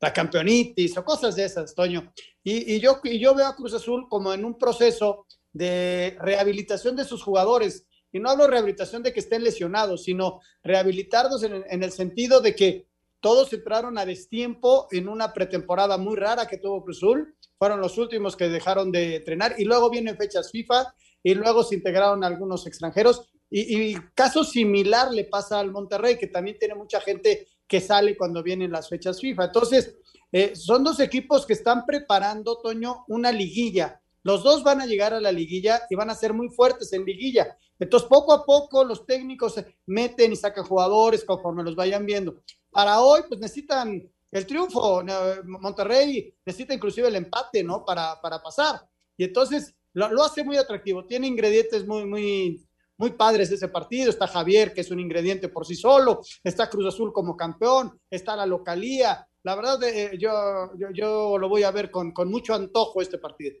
[0.00, 2.12] la campeonitis o cosas de esas, Toño.
[2.42, 6.96] Y, y, yo, y yo veo a Cruz Azul como en un proceso de rehabilitación
[6.96, 7.86] de sus jugadores.
[8.10, 12.40] Y no hablo de rehabilitación de que estén lesionados, sino rehabilitarlos en, en el sentido
[12.40, 12.87] de que
[13.20, 17.34] todos entraron a destiempo en una pretemporada muy rara que tuvo Cruzul.
[17.58, 21.74] Fueron los últimos que dejaron de entrenar y luego vienen fechas FIFA y luego se
[21.74, 23.28] integraron algunos extranjeros.
[23.50, 28.42] Y, caso similar le pasa al Monterrey, que también tiene mucha gente que sale cuando
[28.42, 29.46] vienen las fechas FIFA.
[29.46, 29.96] Entonces,
[30.30, 34.00] eh, son dos equipos que están preparando, Toño, una liguilla.
[34.22, 37.04] Los dos van a llegar a la liguilla y van a ser muy fuertes en
[37.04, 37.56] liguilla.
[37.78, 39.54] Entonces, poco a poco los técnicos
[39.86, 42.42] meten y sacan jugadores conforme los vayan viendo.
[42.70, 45.02] Para hoy, pues necesitan el triunfo.
[45.44, 47.84] Monterrey necesita inclusive el empate, ¿no?
[47.84, 48.80] Para, para pasar.
[49.16, 51.06] Y entonces, lo, lo hace muy atractivo.
[51.06, 54.10] Tiene ingredientes muy, muy, muy padres ese partido.
[54.10, 56.20] Está Javier, que es un ingrediente por sí solo.
[56.42, 57.98] Está Cruz Azul como campeón.
[58.10, 59.26] Está la localía.
[59.44, 60.30] La verdad, eh, yo,
[60.76, 63.54] yo, yo, lo voy a ver con, con mucho antojo este partido.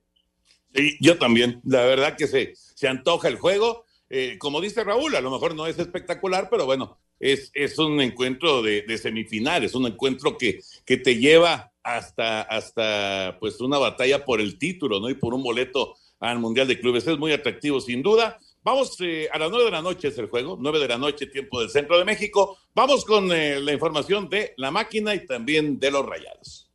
[0.74, 1.62] Sí, yo también.
[1.64, 3.84] La verdad que se, se antoja el juego.
[4.10, 8.00] Eh, como dice Raúl, a lo mejor no es espectacular, pero bueno, es, es un
[8.00, 14.24] encuentro de, de semifinales, un encuentro que, que te lleva hasta, hasta pues una batalla
[14.24, 15.10] por el título, ¿no?
[15.10, 17.06] Y por un boleto al Mundial de Clubes.
[17.06, 18.38] Es muy atractivo, sin duda.
[18.62, 21.26] Vamos eh, a las nueve de la noche es el juego, nueve de la noche,
[21.26, 22.58] tiempo del centro de México.
[22.74, 26.67] Vamos con eh, la información de la máquina y también de los rayados.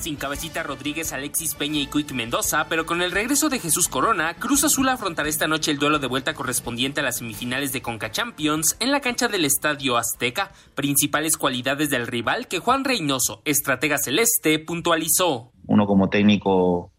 [0.00, 4.32] Sin Cabecita Rodríguez, Alexis Peña y Quick Mendoza, pero con el regreso de Jesús Corona,
[4.32, 8.10] Cruz Azul afrontará esta noche el duelo de vuelta correspondiente a las semifinales de Conca
[8.10, 10.52] Champions en la cancha del Estadio Azteca.
[10.74, 15.52] Principales cualidades del rival que Juan Reynoso, estratega celeste, puntualizó.
[15.66, 16.92] Uno como técnico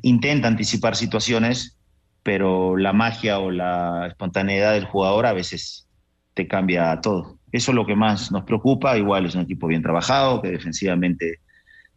[0.00, 1.76] intenta anticipar situaciones,
[2.22, 5.86] pero la magia o la espontaneidad del jugador a veces
[6.32, 7.36] te cambia todo.
[7.52, 8.96] Eso es lo que más nos preocupa.
[8.96, 11.40] Igual es un equipo bien trabajado, que defensivamente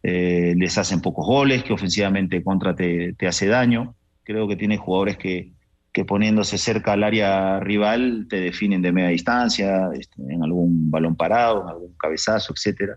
[0.02, 3.94] eh, les hacen pocos goles, que ofensivamente contra te, te, hace daño.
[4.24, 5.52] Creo que tiene jugadores que,
[5.92, 11.14] que poniéndose cerca al área rival te definen de media distancia, este, en algún balón
[11.14, 12.96] parado, en algún cabezazo, etcétera.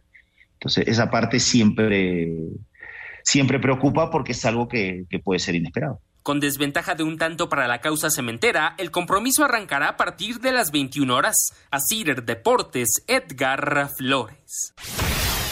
[0.53, 2.33] Entonces, esa parte siempre,
[3.23, 5.99] siempre preocupa porque es algo que, que puede ser inesperado.
[6.23, 10.53] Con desventaja de un tanto para la causa cementera, el compromiso arrancará a partir de
[10.53, 11.35] las 21 horas.
[11.69, 14.73] Asir Deportes, Edgar Flores.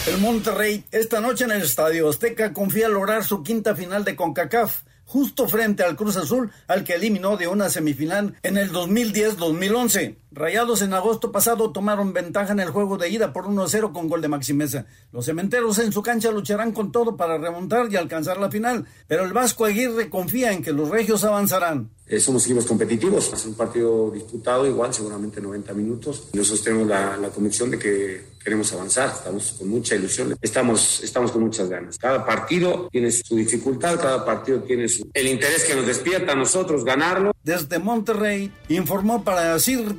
[0.06, 4.82] El Monterrey esta noche en el Estadio Azteca confía lograr su quinta final de CONCACAF
[5.06, 10.16] justo frente al Cruz Azul, al que eliminó de una semifinal en el 2010-2011.
[10.34, 14.20] Rayados en agosto pasado tomaron ventaja en el juego de ida por 1-0 con gol
[14.20, 14.84] de Maximeza.
[15.12, 19.24] Los cementeros en su cancha lucharán con todo para remontar y alcanzar la final, pero
[19.24, 21.90] el Vasco Aguirre confía en que los regios avanzarán.
[22.06, 26.28] Eh, somos equipos competitivos, ser un partido disputado igual, seguramente 90 minutos.
[26.32, 31.32] Nosotros tenemos la, la convicción de que queremos avanzar, estamos con mucha ilusión, estamos, estamos
[31.32, 31.96] con muchas ganas.
[31.96, 36.34] Cada partido tiene su dificultad, cada partido tiene su, el interés que nos despierta a
[36.34, 37.32] nosotros ganarlo.
[37.42, 39.94] Desde Monterrey informó para CIR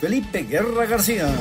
[0.00, 1.32] Felipe Guerra García.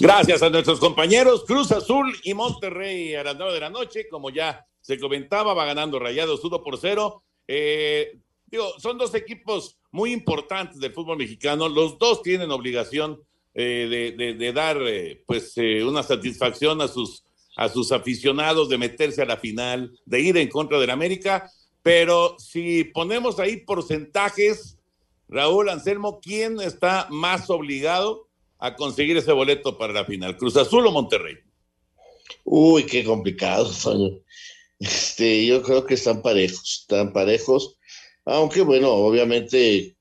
[0.00, 4.30] Gracias a nuestros compañeros Cruz Azul y Monterrey a las 9 de la noche, como
[4.30, 7.22] ya se comentaba, va ganando Rayados 1 por 0.
[7.46, 11.68] Eh, digo, son dos equipos muy importantes del fútbol mexicano.
[11.68, 13.20] Los dos tienen obligación
[13.54, 17.22] eh, de, dar eh, pues eh, una satisfacción a sus,
[17.56, 21.50] a sus aficionados, de meterse a la final, de ir en contra del América.
[21.82, 24.78] Pero si ponemos ahí porcentajes,
[25.32, 30.36] Raúl Anselmo, ¿quién está más obligado a conseguir ese boleto para la final?
[30.36, 31.36] ¿Cruz Azul o Monterrey?
[32.44, 33.70] Uy, qué complicado,
[34.78, 37.78] Este, yo creo que están parejos, están parejos,
[38.26, 39.96] aunque bueno, obviamente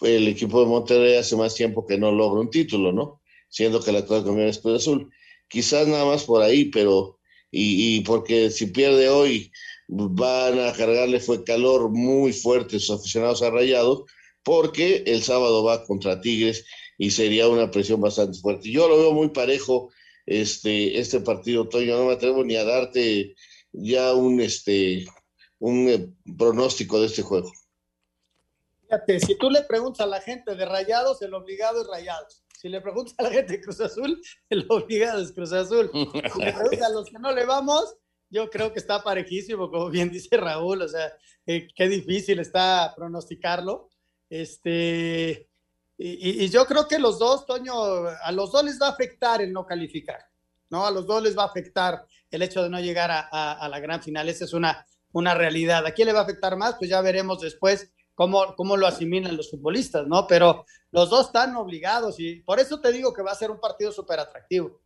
[0.00, 3.20] el equipo de Monterrey hace más tiempo que no logra un título, ¿no?
[3.50, 5.10] Siendo que la actual campeón es Cruz Azul.
[5.48, 7.18] Quizás nada más por ahí, pero,
[7.50, 9.52] y, y, porque si pierde hoy,
[9.88, 14.04] van a cargarle fue calor muy fuerte sus aficionados a Rayados,
[14.44, 16.64] porque el sábado va contra Tigres
[16.98, 18.70] y sería una presión bastante fuerte.
[18.70, 19.90] Yo lo veo muy parejo
[20.26, 23.34] este, este partido, Toño, no me atrevo ni a darte
[23.72, 25.06] ya un, este,
[25.58, 27.50] un eh, pronóstico de este juego.
[28.82, 32.44] Fíjate, si tú le preguntas a la gente de Rayados, el obligado es Rayados.
[32.56, 35.90] Si le preguntas a la gente de Cruz Azul, el obligado es Cruz Azul.
[35.92, 37.96] Si le a los que no le vamos,
[38.30, 41.12] yo creo que está parejísimo, como bien dice Raúl, o sea,
[41.46, 43.90] eh, qué difícil está pronosticarlo.
[44.34, 45.48] Este,
[45.96, 47.72] y, yo creo que los dos, Toño,
[48.08, 50.26] a los dos les va a afectar el no calificar,
[50.70, 50.84] ¿no?
[50.84, 54.02] A los dos les va a afectar el hecho de no llegar a, la gran
[54.02, 54.28] final.
[54.28, 55.86] Esa es una, una realidad.
[55.86, 56.74] ¿A quién le va a afectar más?
[56.74, 60.26] Pues ya veremos después cómo, cómo lo asimilan los futbolistas, ¿no?
[60.26, 63.60] Pero los dos están obligados y por eso te digo que va a ser un
[63.60, 64.80] partido súper atractivo.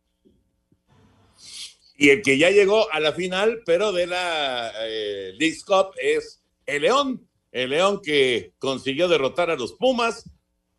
[1.97, 6.83] Y el que ya llegó a la final, pero de la eh, Cup, es el
[6.83, 7.28] León.
[7.51, 10.29] El León que consiguió derrotar a los Pumas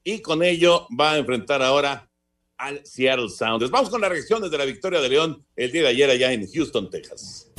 [0.05, 2.09] y con ello va a enfrentar ahora
[2.57, 3.73] al Seattle Sounders.
[3.73, 6.47] Vamos con las reacciones de la victoria de León el día de ayer allá en
[6.47, 7.51] Houston, Texas.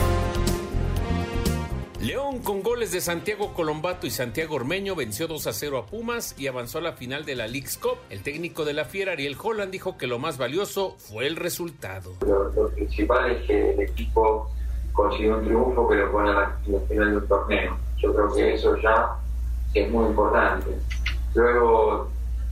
[2.02, 6.34] León con goles de Santiago Colombato y Santiago Ormeño venció 2 a 0 a Pumas
[6.40, 7.98] y avanzó a la final de la League's Cup.
[8.10, 12.16] El técnico de la Fiera, Ariel Holland, dijo que lo más valioso fue el resultado.
[12.26, 14.50] Lo, lo principal es que el equipo
[14.94, 17.91] consiguió un triunfo que lo pone a la, la final del torneo.
[18.02, 19.16] Yo creo que eso ya
[19.74, 20.72] es muy importante.
[21.34, 22.10] Luego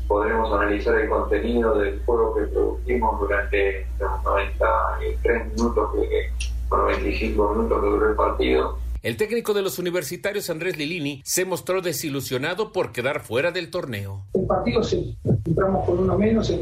[0.08, 6.32] podremos analizar el contenido del juego que producimos durante los 93 minutos que,
[6.70, 8.78] 95 minutos que duró el partido.
[9.02, 14.26] El técnico de los universitarios, Andrés Lilini, se mostró desilusionado por quedar fuera del torneo.
[14.34, 16.60] El partido se entramos con uno menos, se,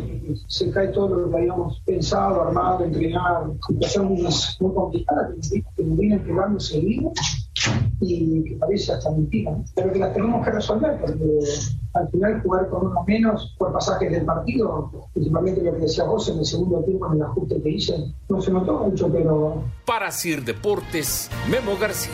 [0.48, 3.58] se cae todo lo que habíamos pensado, armado, entrenado.
[3.68, 7.12] Situación muy, muy complicada que, nos viene pegando seguido
[8.02, 9.66] y que parece hasta mentira, ¿no?
[9.76, 11.40] pero que la tenemos que resolver porque
[11.94, 16.30] al final jugar con uno menos por pasajes del partido, principalmente lo que decía vos
[16.30, 19.64] en el segundo tiempo en el ajuste que hice, no se notó mucho, pero...
[19.86, 22.14] Para Sir Deportes, Memo García.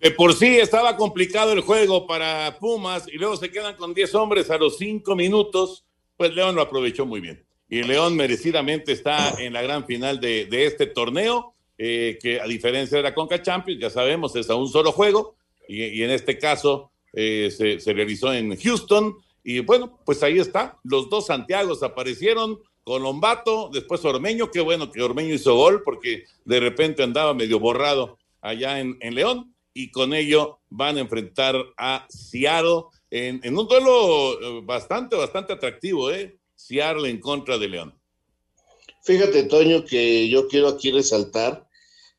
[0.00, 4.14] De por sí estaba complicado el juego para Pumas y luego se quedan con 10
[4.16, 5.84] hombres a los 5 minutos,
[6.16, 7.46] pues León lo aprovechó muy bien.
[7.68, 12.46] Y León merecidamente está en la gran final de, de este torneo, eh, que a
[12.46, 15.36] diferencia de la Conca Champions, ya sabemos, es a un solo juego,
[15.68, 19.16] y, en este caso eh, se, se realizó en Houston.
[19.44, 25.02] Y bueno, pues ahí está, los dos Santiagos aparecieron, Colombato, después Ormeño, qué bueno que
[25.02, 30.12] Ormeño hizo gol porque de repente andaba medio borrado allá en, en León y con
[30.12, 36.38] ello van a enfrentar a Seattle en, en un duelo eh, bastante, bastante atractivo, ¿eh?
[36.54, 37.94] Seattle en contra de León.
[39.02, 41.68] Fíjate, Toño, que yo quiero aquí resaltar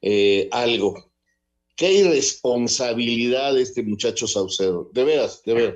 [0.02, 1.12] eh, algo.
[1.78, 4.90] Qué irresponsabilidad de este muchacho Saucedo.
[4.94, 5.76] De veras, de veras.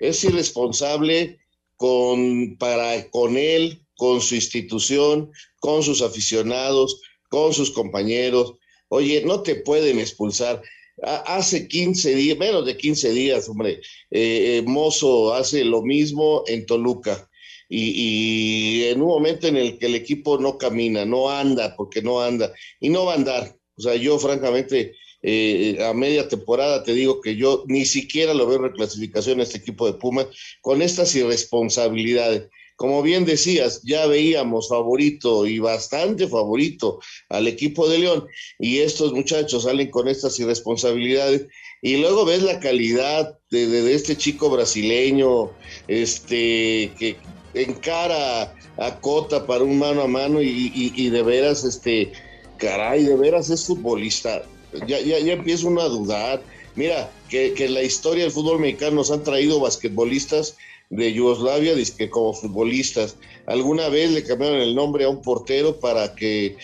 [0.00, 1.38] Es irresponsable
[1.76, 5.30] con, para, con él, con su institución,
[5.60, 8.54] con sus aficionados, con sus compañeros.
[8.88, 10.62] Oye, no te pueden expulsar.
[11.02, 13.80] Hace 15 días, menos de 15 días, hombre,
[14.10, 17.29] eh, eh, Mozo hace lo mismo en Toluca.
[17.72, 22.20] Y, en un momento en el que el equipo no camina, no anda, porque no
[22.20, 23.56] anda, y no va a andar.
[23.76, 28.46] O sea, yo francamente, eh, a media temporada te digo que yo ni siquiera lo
[28.46, 30.26] veo reclasificación a este equipo de Pumas
[30.60, 32.48] con estas irresponsabilidades.
[32.74, 36.98] Como bien decías, ya veíamos favorito y bastante favorito
[37.28, 38.26] al equipo de León
[38.58, 41.46] y estos muchachos salen con estas irresponsabilidades
[41.82, 45.50] y luego ves la calidad de, de, de este chico brasileño,
[45.88, 47.16] este, que
[47.54, 52.12] encara a Cota para un mano a mano y, de veras, este,
[52.58, 54.42] caray, de veras es futbolista.
[54.86, 56.42] Ya, ya, ya empieza uno a dudar.
[56.76, 60.56] Mira, que, que la historia del fútbol mexicano nos han traído basquetbolistas
[60.90, 63.16] de Yugoslavia que como futbolistas.
[63.46, 66.56] Alguna vez le cambiaron el nombre a un portero para que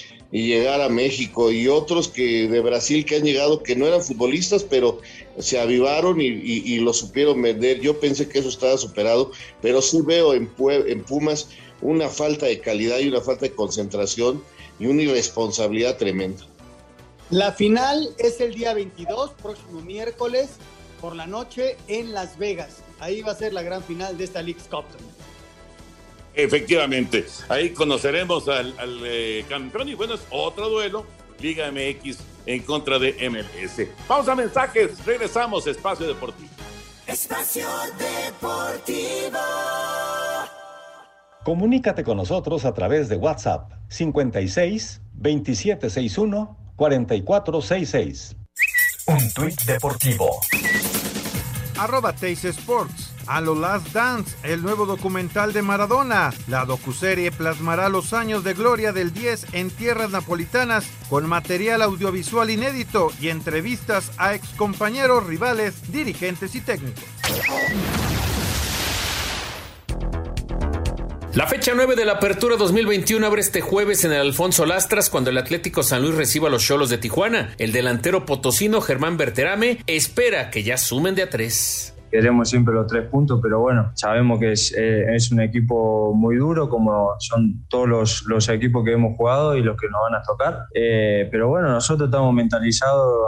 [0.43, 4.64] llegara a México y otros que de Brasil que han llegado que no eran futbolistas,
[4.64, 5.01] pero
[5.39, 7.80] se avivaron y, y, y lo supieron vender.
[7.80, 9.30] Yo pensé que eso estaba superado,
[9.62, 11.49] pero sí veo en, en Pumas
[11.80, 14.43] una falta de calidad y una falta de concentración
[14.78, 16.45] y una irresponsabilidad tremenda.
[17.30, 20.51] La final es el día 22, próximo miércoles,
[21.01, 22.82] por la noche en Las Vegas.
[23.01, 24.84] Ahí va a ser la gran final de esta League Cup.
[26.37, 31.07] Efectivamente, ahí conoceremos al, al eh, campeón y bueno, es otro duelo,
[31.41, 33.89] Liga MX en contra de MLS.
[34.07, 36.51] Vamos a mensajes, regresamos, Espacio Deportivo.
[37.07, 37.66] Espacio
[37.99, 39.39] Deportivo.
[41.43, 48.37] Comunícate con nosotros a través de WhatsApp 56 2761 4466.
[49.07, 50.41] Un tuit deportivo.
[51.78, 53.05] Arroba Teis Sports.
[53.27, 56.33] A lo Last Dance, el nuevo documental de Maradona.
[56.47, 62.51] La docuserie plasmará los años de gloria del 10 en tierras napolitanas con material audiovisual
[62.51, 67.05] inédito y entrevistas a excompañeros, rivales, dirigentes y técnicos.
[71.35, 75.29] La fecha 9 de la Apertura 2021 abre este jueves en el Alfonso Lastras cuando
[75.29, 77.55] el Atlético San Luis reciba a los Cholos de Tijuana.
[77.59, 82.86] El delantero potosino Germán Berterame espera que ya sumen de a tres queremos siempre los
[82.86, 87.66] tres puntos, pero bueno, sabemos que es, eh, es un equipo muy duro, como son
[87.68, 90.60] todos los, los, equipos que hemos jugado y los que nos van a tocar.
[90.74, 93.18] Eh, pero bueno, nosotros estamos mentalizados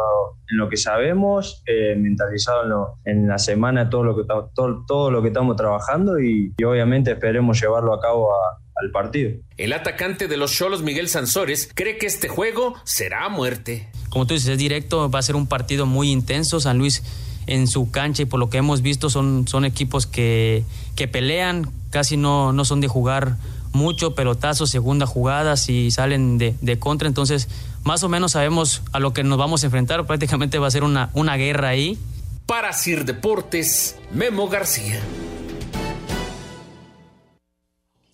[0.51, 4.84] en lo que sabemos, eh, mentalizados en, lo, en, la semana, todo lo que, todo,
[4.86, 9.32] todo lo que estamos trabajando y, y obviamente esperemos llevarlo a cabo a, al partido.
[9.59, 13.91] El atacante de los Cholos, Miguel Sansores, cree que este juego será a muerte.
[14.09, 16.59] Como tú dices, es directo, va a ser un partido muy intenso.
[16.59, 17.03] San Luis
[17.49, 21.71] en su cancha y por lo que hemos visto son, son equipos que, que pelean,
[21.91, 23.37] casi no, no son de jugar
[23.73, 27.49] mucho, pelotazos, segunda jugadas y salen de, de, contra, entonces
[27.85, 30.85] más o menos sabemos a lo que nos vamos a enfrentar, prácticamente va a ser
[30.85, 31.99] una, una guerra ahí.
[32.47, 35.01] Para Sir Deportes, Memo García.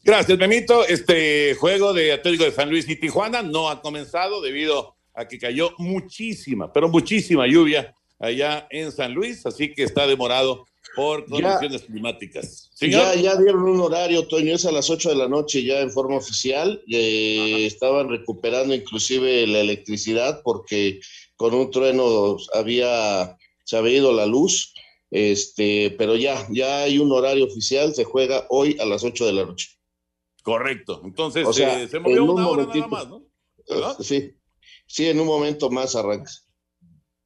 [0.05, 0.87] Gracias, Memito.
[0.87, 5.39] Este juego de Atlético de San Luis y Tijuana no ha comenzado debido a que
[5.39, 11.83] cayó muchísima, pero muchísima lluvia allá en San Luis, así que está demorado por condiciones
[11.83, 12.71] climáticas.
[12.81, 15.91] Ya, ya dieron un horario, Toño, es a las 8 de la noche ya en
[15.91, 16.83] forma oficial.
[16.89, 21.01] Eh, estaban recuperando inclusive la electricidad porque
[21.37, 24.75] con un trueno había, se había ido la luz,
[25.11, 29.33] este, pero ya, ya hay un horario oficial, se juega hoy a las 8 de
[29.33, 29.69] la noche.
[30.43, 33.25] Correcto, entonces eh, se movió una hora nada más, ¿no?
[34.01, 34.35] Sí,
[34.87, 36.31] sí, en un momento más arranca.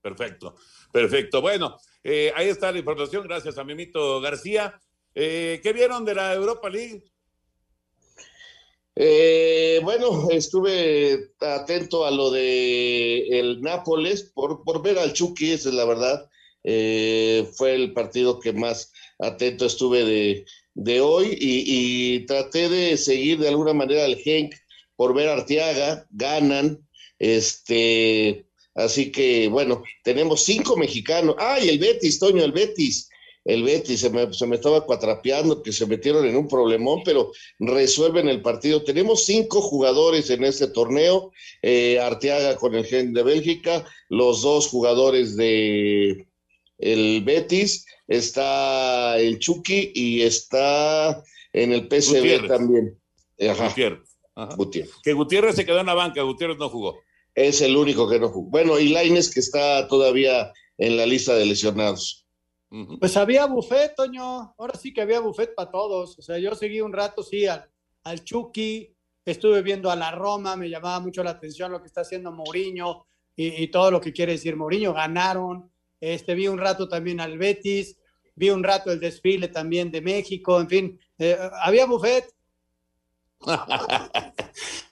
[0.01, 0.55] Perfecto,
[0.93, 1.41] perfecto.
[1.41, 4.81] Bueno, eh, ahí está la información, gracias a Mimito García.
[5.15, 7.03] Eh, ¿Qué vieron de la Europa League?
[8.97, 15.69] Eh, bueno, estuve atento a lo de el Nápoles por, por ver al Chucky, esa
[15.69, 16.29] es la verdad.
[16.63, 23.39] fue el partido que más atento estuve de, de hoy y, y, traté de seguir
[23.39, 24.55] de alguna manera al Genk
[24.99, 26.85] por ver a Arteaga, ganan,
[27.21, 28.48] este,
[28.79, 31.35] Así que, bueno, tenemos cinco mexicanos.
[31.39, 33.11] ¡Ay, el Betis, Toño, el Betis!
[33.45, 37.33] El Betis se me, se me estaba cuatrapeando, que se metieron en un problemón, pero
[37.59, 38.85] resuelven el partido.
[38.85, 41.33] Tenemos cinco jugadores en este torneo.
[41.61, 46.29] Eh, Arteaga con el Gen de Bélgica, los dos jugadores de
[46.79, 51.21] el Betis, está el Chucky y está
[51.53, 52.97] en el PSV también.
[53.41, 53.75] Ajá.
[54.57, 54.91] Gutiérrez.
[55.03, 57.01] Que Gutiérrez se quedó en la banca, Gutiérrez no jugó
[57.39, 58.51] es el único que no jugó.
[58.51, 62.27] Bueno, y Laines que está todavía en la lista de lesionados.
[62.99, 64.55] Pues había buffet, Toño.
[64.59, 66.19] Ahora sí que había buffet para todos.
[66.19, 67.71] O sea, yo seguí un rato, sí, al,
[68.03, 68.93] al Chucky,
[69.25, 73.07] estuve viendo a la Roma, me llamaba mucho la atención lo que está haciendo Mourinho
[73.37, 74.93] y, todo lo que quiere decir Mourinho.
[74.93, 75.71] Ganaron.
[76.01, 77.97] Este, vi un rato también al Betis,
[78.35, 82.25] vi un rato el desfile también de México, en fin, eh, había buffet.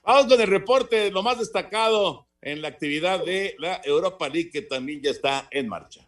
[0.03, 4.61] Vamos con el reporte, lo más destacado en la actividad de la Europa League que
[4.61, 6.06] también ya está en marcha.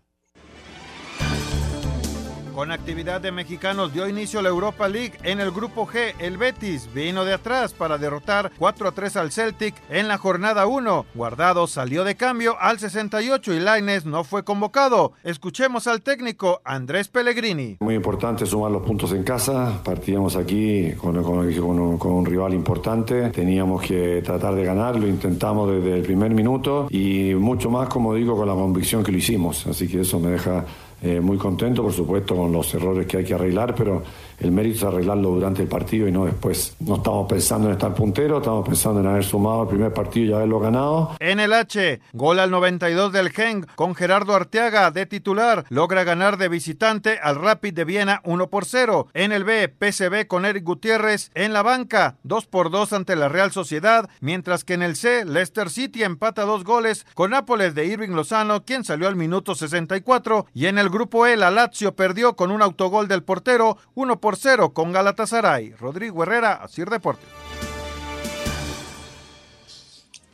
[2.54, 6.14] Con actividad de mexicanos dio inicio la Europa League en el grupo G.
[6.20, 10.66] El Betis vino de atrás para derrotar 4 a 3 al Celtic en la jornada
[10.68, 11.06] 1.
[11.16, 15.14] Guardado salió de cambio al 68 y Laines no fue convocado.
[15.24, 17.78] Escuchemos al técnico Andrés Pellegrini.
[17.80, 19.82] Muy importante sumar los puntos en casa.
[19.84, 23.30] Partíamos aquí con, un rival importante.
[23.30, 24.98] Teníamos que tratar de ganar.
[24.98, 29.12] Lo intentamos desde el primer minuto y mucho más, como digo, con la convicción que
[29.12, 29.68] lo hicimos.
[29.68, 30.66] Así que eso me deja
[31.02, 34.04] eh, muy contento, por supuesto, con los errores que hay que arreglar, pero
[34.40, 36.76] el mérito es arreglarlo durante el partido y no después.
[36.80, 40.34] No estamos pensando en estar puntero, estamos pensando en haber sumado el primer partido y
[40.34, 41.16] haberlo ganado.
[41.20, 46.38] En el H, gol al 92 del Genk con Gerardo Arteaga de titular, logra ganar
[46.38, 49.08] de visitante al Rapid de Viena 1 por 0.
[49.14, 53.30] En el B, PSV con Eric Gutiérrez en la banca, 2 por 2 ante la
[53.30, 57.86] Real Sociedad, mientras que en el C, Leicester City empata dos goles con Nápoles de
[57.86, 62.36] Irving Lozano, quien salió al minuto 64, y en el grupo E, la Lazio perdió
[62.36, 65.72] con un autogol del portero 1 por por cero con Galatasaray.
[65.72, 67.26] Rodrigo Herrera, Asir Deportes.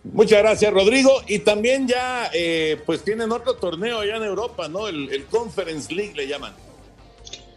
[0.04, 1.22] Muchas gracias, Rodrigo.
[1.30, 4.90] Y también ya, eh, pues tienen otro torneo allá en Europa, ¿no?
[4.90, 6.54] El, Conference League le llaman.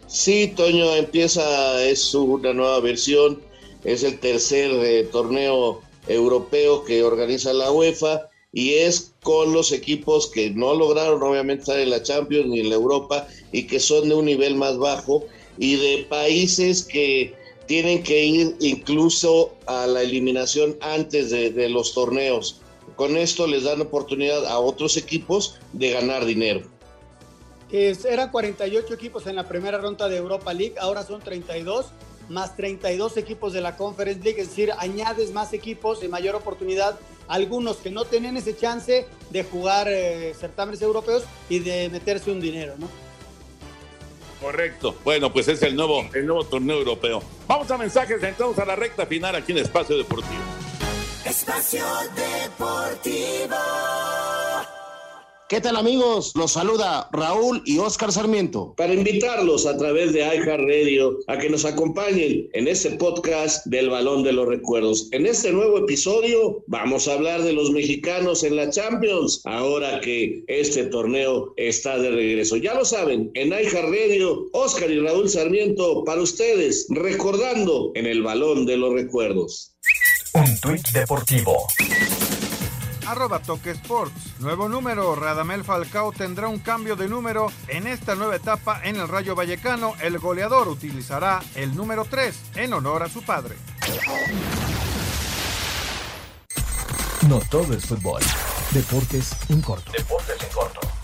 [0.07, 3.41] Sí, Toño, empieza, es una nueva versión,
[3.83, 10.27] es el tercer eh, torneo europeo que organiza la UEFA y es con los equipos
[10.27, 14.07] que no lograron obviamente estar en la Champions ni en la Europa y que son
[14.07, 15.25] de un nivel más bajo
[15.59, 17.35] y de países que
[17.67, 22.61] tienen que ir incluso a la eliminación antes de, los torneos.
[22.95, 26.61] Con esto les dan oportunidad a otros equipos de ganar dinero.
[27.71, 31.87] eran 48 equipos en la primera ronda de Europa League, ahora son 32,
[32.29, 36.97] más 32 equipos de la Conference League, es decir, añades más equipos y mayor oportunidad
[37.27, 42.41] algunos que no tienen ese chance de jugar eh, certámenes europeos y de meterse un
[42.41, 42.87] dinero, ¿no?
[44.41, 44.95] Correcto.
[45.03, 47.21] Bueno, pues es el nuevo, el nuevo torneo europeo.
[47.47, 50.41] Vamos a mensajes, entramos a la recta final aquí en Espacio Deportivo.
[51.25, 51.85] Espacio
[52.15, 53.55] Deportivo.
[55.49, 56.33] ¿Qué tal amigos?
[56.35, 58.75] Los saluda Raúl y Oscar Sarmiento.
[58.77, 64.21] Para invitarlos a través de Radio a que nos acompañen en este podcast del Balón
[64.21, 65.07] de los Recuerdos.
[65.11, 70.43] En este nuevo episodio vamos a hablar de los mexicanos en la Champions, ahora que
[70.45, 72.55] este torneo está de regreso.
[72.57, 78.67] Ya lo saben, en Radio, Oscar y Raúl Sarmiento para ustedes, recordando en el Balón
[78.67, 79.73] de los Recuerdos.
[80.35, 81.65] Un tuit deportivo
[83.09, 84.39] arroba Toque Sports.
[84.39, 89.07] Nuevo número, Radamel Falcao tendrá un cambio de número en esta nueva etapa en el
[89.07, 89.93] Rayo Vallecano.
[89.99, 93.55] El goleador utilizará el número 3 en honor a su padre.
[97.27, 98.21] No todo es fútbol.
[98.71, 99.91] Deportes en corto.
[99.91, 100.98] Deportes en corto.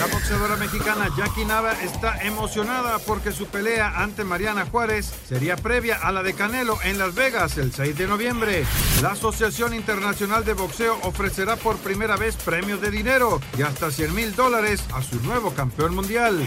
[0.00, 5.96] La boxeadora mexicana Jackie Nava está emocionada porque su pelea ante Mariana Juárez sería previa
[5.96, 8.64] a la de Canelo en Las Vegas el 6 de noviembre.
[9.02, 14.14] La Asociación Internacional de Boxeo ofrecerá por primera vez premios de dinero y hasta 100
[14.14, 16.46] mil dólares a su nuevo campeón mundial.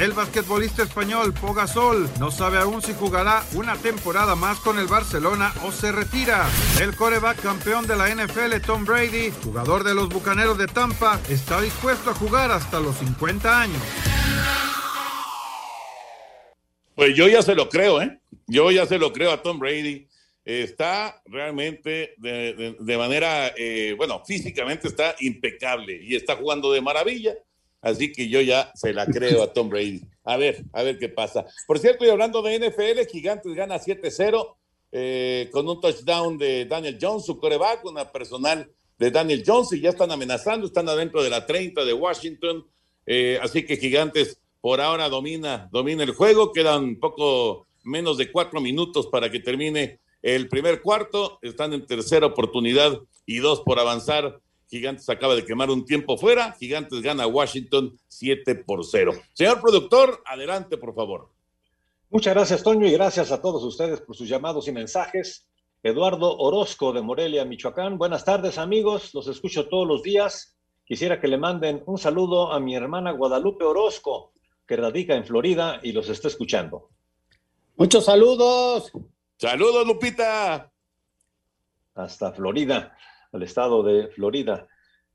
[0.00, 5.52] El basquetbolista español Pogasol no sabe aún si jugará una temporada más con el Barcelona
[5.64, 6.46] o se retira.
[6.80, 11.60] El coreback campeón de la NFL Tom Brady, jugador de los Bucaneros de Tampa, está
[11.60, 13.82] dispuesto a jugar hasta los 50 años.
[16.94, 18.20] Pues yo ya se lo creo, ¿eh?
[18.46, 20.06] Yo ya se lo creo a Tom Brady.
[20.44, 27.34] Está realmente de, manera, eh, bueno, físicamente está impecable y está jugando de maravilla.
[27.80, 30.02] Así que yo ya se la creo a Tom Brady.
[30.24, 31.46] A ver, a ver qué pasa.
[31.66, 34.56] Por cierto, y hablando de NFL, Gigantes gana 7-0
[34.92, 39.80] eh, con un touchdown de Daniel Jones, su coreback, una personal de Daniel Jones, y
[39.80, 42.64] ya están amenazando, están adentro de la 30 de Washington.
[43.06, 46.52] Eh, así que Gigantes por ahora domina, domina el juego.
[46.52, 51.38] Quedan poco menos de cuatro minutos para que termine el primer cuarto.
[51.42, 56.52] Están en tercera oportunidad y dos por avanzar Gigantes acaba de quemar un tiempo fuera.
[56.58, 59.12] Gigantes gana Washington 7 por 0.
[59.32, 61.30] Señor productor, adelante, por favor.
[62.10, 65.46] Muchas gracias, Toño, y gracias a todos ustedes por sus llamados y mensajes.
[65.82, 67.98] Eduardo Orozco de Morelia, Michoacán.
[67.98, 69.12] Buenas tardes, amigos.
[69.14, 70.56] Los escucho todos los días.
[70.84, 74.32] Quisiera que le manden un saludo a mi hermana Guadalupe Orozco,
[74.66, 76.90] que radica en Florida y los está escuchando.
[77.76, 78.92] Muchos saludos.
[79.38, 80.70] Saludos, Lupita.
[81.94, 82.96] Hasta Florida
[83.32, 84.68] al estado de Florida.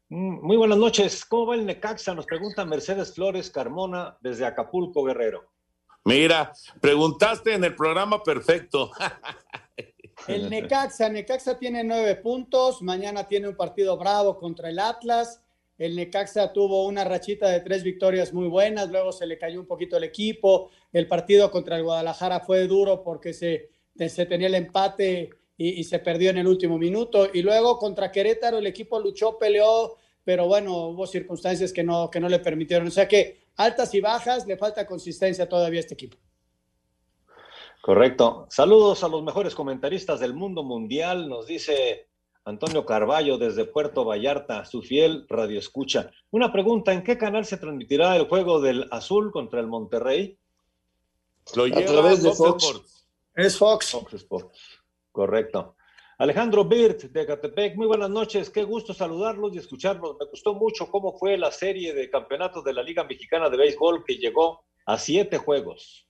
[0.09, 1.23] Mm, muy buenas noches.
[1.23, 2.13] ¿Cómo va el Necaxa?
[2.13, 5.51] Nos pregunta Mercedes Flores Carmona desde Acapulco, Guerrero.
[6.05, 6.51] Mira,
[6.81, 8.91] preguntaste en el programa perfecto.
[10.27, 15.41] El Necaxa, Necaxa tiene nueve puntos, mañana tiene un partido bravo contra el Atlas.
[15.79, 19.65] El Necaxa tuvo una rachita de tres victorias muy buenas, luego se le cayó un
[19.65, 20.69] poquito el equipo.
[20.91, 23.69] El partido contra el Guadalajara fue duro porque se,
[24.25, 27.29] tenía el empate y, se perdió en el último minuto.
[27.33, 32.19] Y luego contra Querétaro el equipo luchó, peleó, pero bueno, hubo circunstancias que no, que
[32.19, 32.89] no le permitieron.
[32.89, 36.17] O sea que altas y bajas, le falta consistencia todavía a este equipo.
[37.81, 38.47] Correcto.
[38.49, 42.08] Saludos a los mejores comentaristas del mundo mundial, nos dice
[42.49, 46.09] Antonio Carballo desde Puerto Vallarta, su fiel radio escucha.
[46.31, 50.37] Una pregunta, ¿en qué canal se transmitirá el juego del Azul contra el Monterrey?
[51.55, 53.05] Lo a través de Fox.
[53.35, 53.91] Es Fox.
[53.91, 54.59] Fox Sports.
[55.11, 55.75] Correcto.
[56.17, 60.17] Alejandro Birt de Catepec, muy buenas noches, qué gusto saludarlos y escucharlos.
[60.19, 64.03] Me gustó mucho cómo fue la serie de campeonatos de la Liga Mexicana de Béisbol
[64.03, 66.08] que llegó a siete juegos.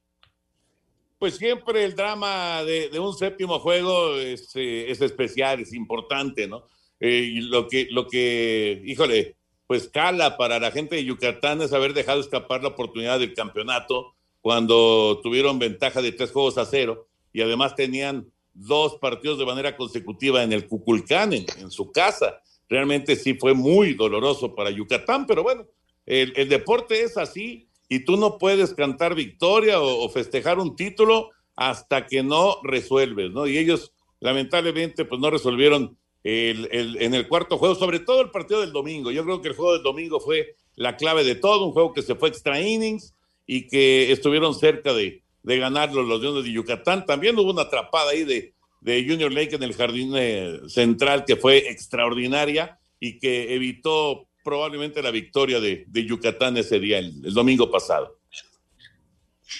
[1.19, 6.63] Pues siempre el drama de, un séptimo juego es, eh, es, especial, es importante, ¿no?
[6.99, 9.35] Eh, y lo que, lo que, híjole,
[9.67, 14.15] pues cala para la gente de Yucatán es haber dejado escapar la oportunidad del campeonato
[14.41, 19.77] cuando tuvieron ventaja de tres juegos a cero y además tenían dos partidos de manera
[19.77, 22.41] consecutiva en el Cuculcán, en, su casa.
[22.67, 25.67] Realmente sí fue muy doloroso para Yucatán, pero bueno,
[26.05, 32.05] el, deporte es así y tú no puedes cantar victoria o, festejar un título hasta
[32.05, 33.47] que no resuelves, ¿no?
[33.47, 38.71] Y ellos lamentablemente pues no resolvieron en el cuarto juego, sobre todo el partido del
[38.71, 39.09] domingo.
[39.09, 42.01] Yo creo que el juego del domingo fue la clave de todo, un juego que
[42.01, 43.15] se fue extra innings
[43.47, 47.05] y que estuvieron cerca de, de ganarlo los Leones de Yucatán.
[47.05, 51.69] También hubo una atrapada ahí de, Junior Lake en el jardín eh, central que fue
[51.69, 58.17] extraordinaria y que evitó probablemente la victoria de, de Yucatán ese día, el, domingo pasado.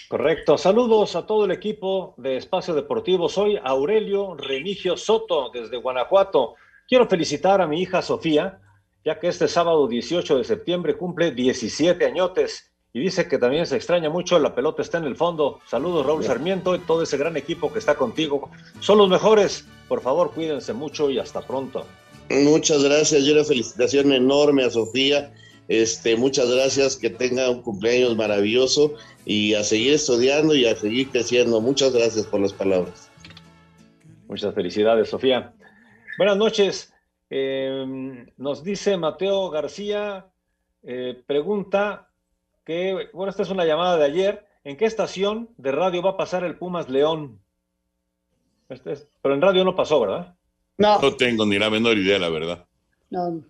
[0.08, 0.58] Correcto.
[0.58, 3.30] Saludos a todo el equipo de Espacio Deportivo.
[3.30, 6.56] Soy Aurelio Remigio Soto desde Guanajuato.
[6.88, 8.60] Quiero felicitar a mi hija Sofía,
[9.04, 13.76] ya que este sábado 18 de septiembre cumple 17 añotes y dice que también se
[13.76, 15.60] extraña mucho, la pelota está en el fondo.
[15.68, 18.50] Saludos Raúl Sarmiento y todo ese gran equipo que está contigo.
[18.80, 19.68] Son los mejores.
[19.88, 21.86] Por favor, cuídense mucho y hasta pronto.
[22.30, 25.34] Muchas gracias y una felicitación enorme a Sofía.
[25.68, 31.10] Este, muchas gracias, que tenga un cumpleaños maravilloso y a seguir estudiando y a seguir
[31.10, 31.62] creciendo.
[31.62, 33.12] Muchas gracias por las palabras.
[34.28, 35.54] Muchas felicidades, Sofía.
[36.18, 36.94] Buenas noches.
[37.30, 40.28] Eh, nos dice Mateo García,
[40.84, 42.10] eh, pregunta,
[43.14, 46.44] bueno, esta es una llamada de ayer, ¿en qué estación de radio va a pasar
[46.44, 47.40] el Pumas León?
[48.70, 50.36] Este pero en radio no pasó, ¿verdad?
[50.80, 51.00] No.
[51.00, 52.66] No tengo ni la menor idea, la verdad.
[53.10, 53.44] No.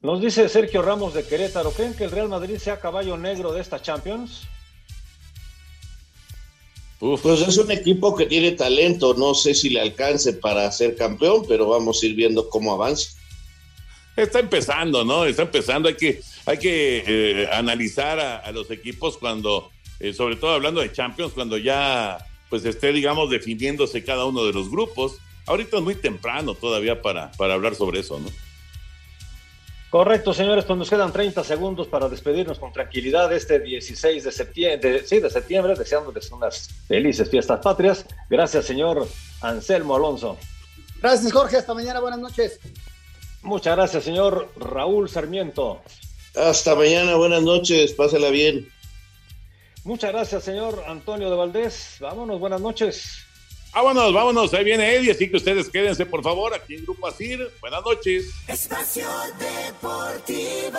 [0.00, 3.60] Nos dice Sergio Ramos de Querétaro, ¿creen que el Real Madrid sea caballo negro de
[3.60, 4.46] esta Champions?
[6.98, 11.44] Pues es un equipo que tiene talento, no sé si le alcance para ser campeón,
[11.48, 13.10] pero vamos a ir viendo cómo avanza.
[14.16, 15.24] Está empezando, ¿no?
[15.24, 20.52] Está empezando, hay que, hay que eh, analizar a, los equipos cuando, eh, sobre todo
[20.52, 22.18] hablando de Champions, cuando ya
[22.48, 25.18] pues esté, digamos, definiéndose cada uno de los grupos.
[25.46, 28.28] Ahorita es muy temprano todavía para, para hablar sobre eso, ¿no?
[29.92, 35.06] Correcto, señores, pues nos quedan 30 segundos para despedirnos con tranquilidad este 16 de septiembre,
[35.06, 38.06] sí, de septiembre, deseándoles unas felices fiestas patrias.
[38.30, 39.06] Gracias, señor
[39.42, 40.38] Anselmo Alonso.
[41.02, 41.58] Gracias, Jorge.
[41.58, 42.00] Hasta mañana.
[42.00, 42.58] Buenas noches.
[43.42, 45.82] Muchas gracias, señor Raúl Sarmiento.
[46.36, 47.16] Hasta mañana.
[47.16, 47.92] Buenas noches.
[47.92, 48.66] Pásela bien.
[49.84, 51.96] Muchas gracias, señor Antonio de Valdés.
[52.00, 52.40] Vámonos.
[52.40, 53.26] Buenas noches.
[53.74, 57.50] Vámonos, vámonos, ahí viene Eddie, así que ustedes quédense por favor aquí en Grupo Asir.
[57.60, 58.30] Buenas noches.
[58.46, 59.08] Espacio
[59.38, 60.78] Deportivo.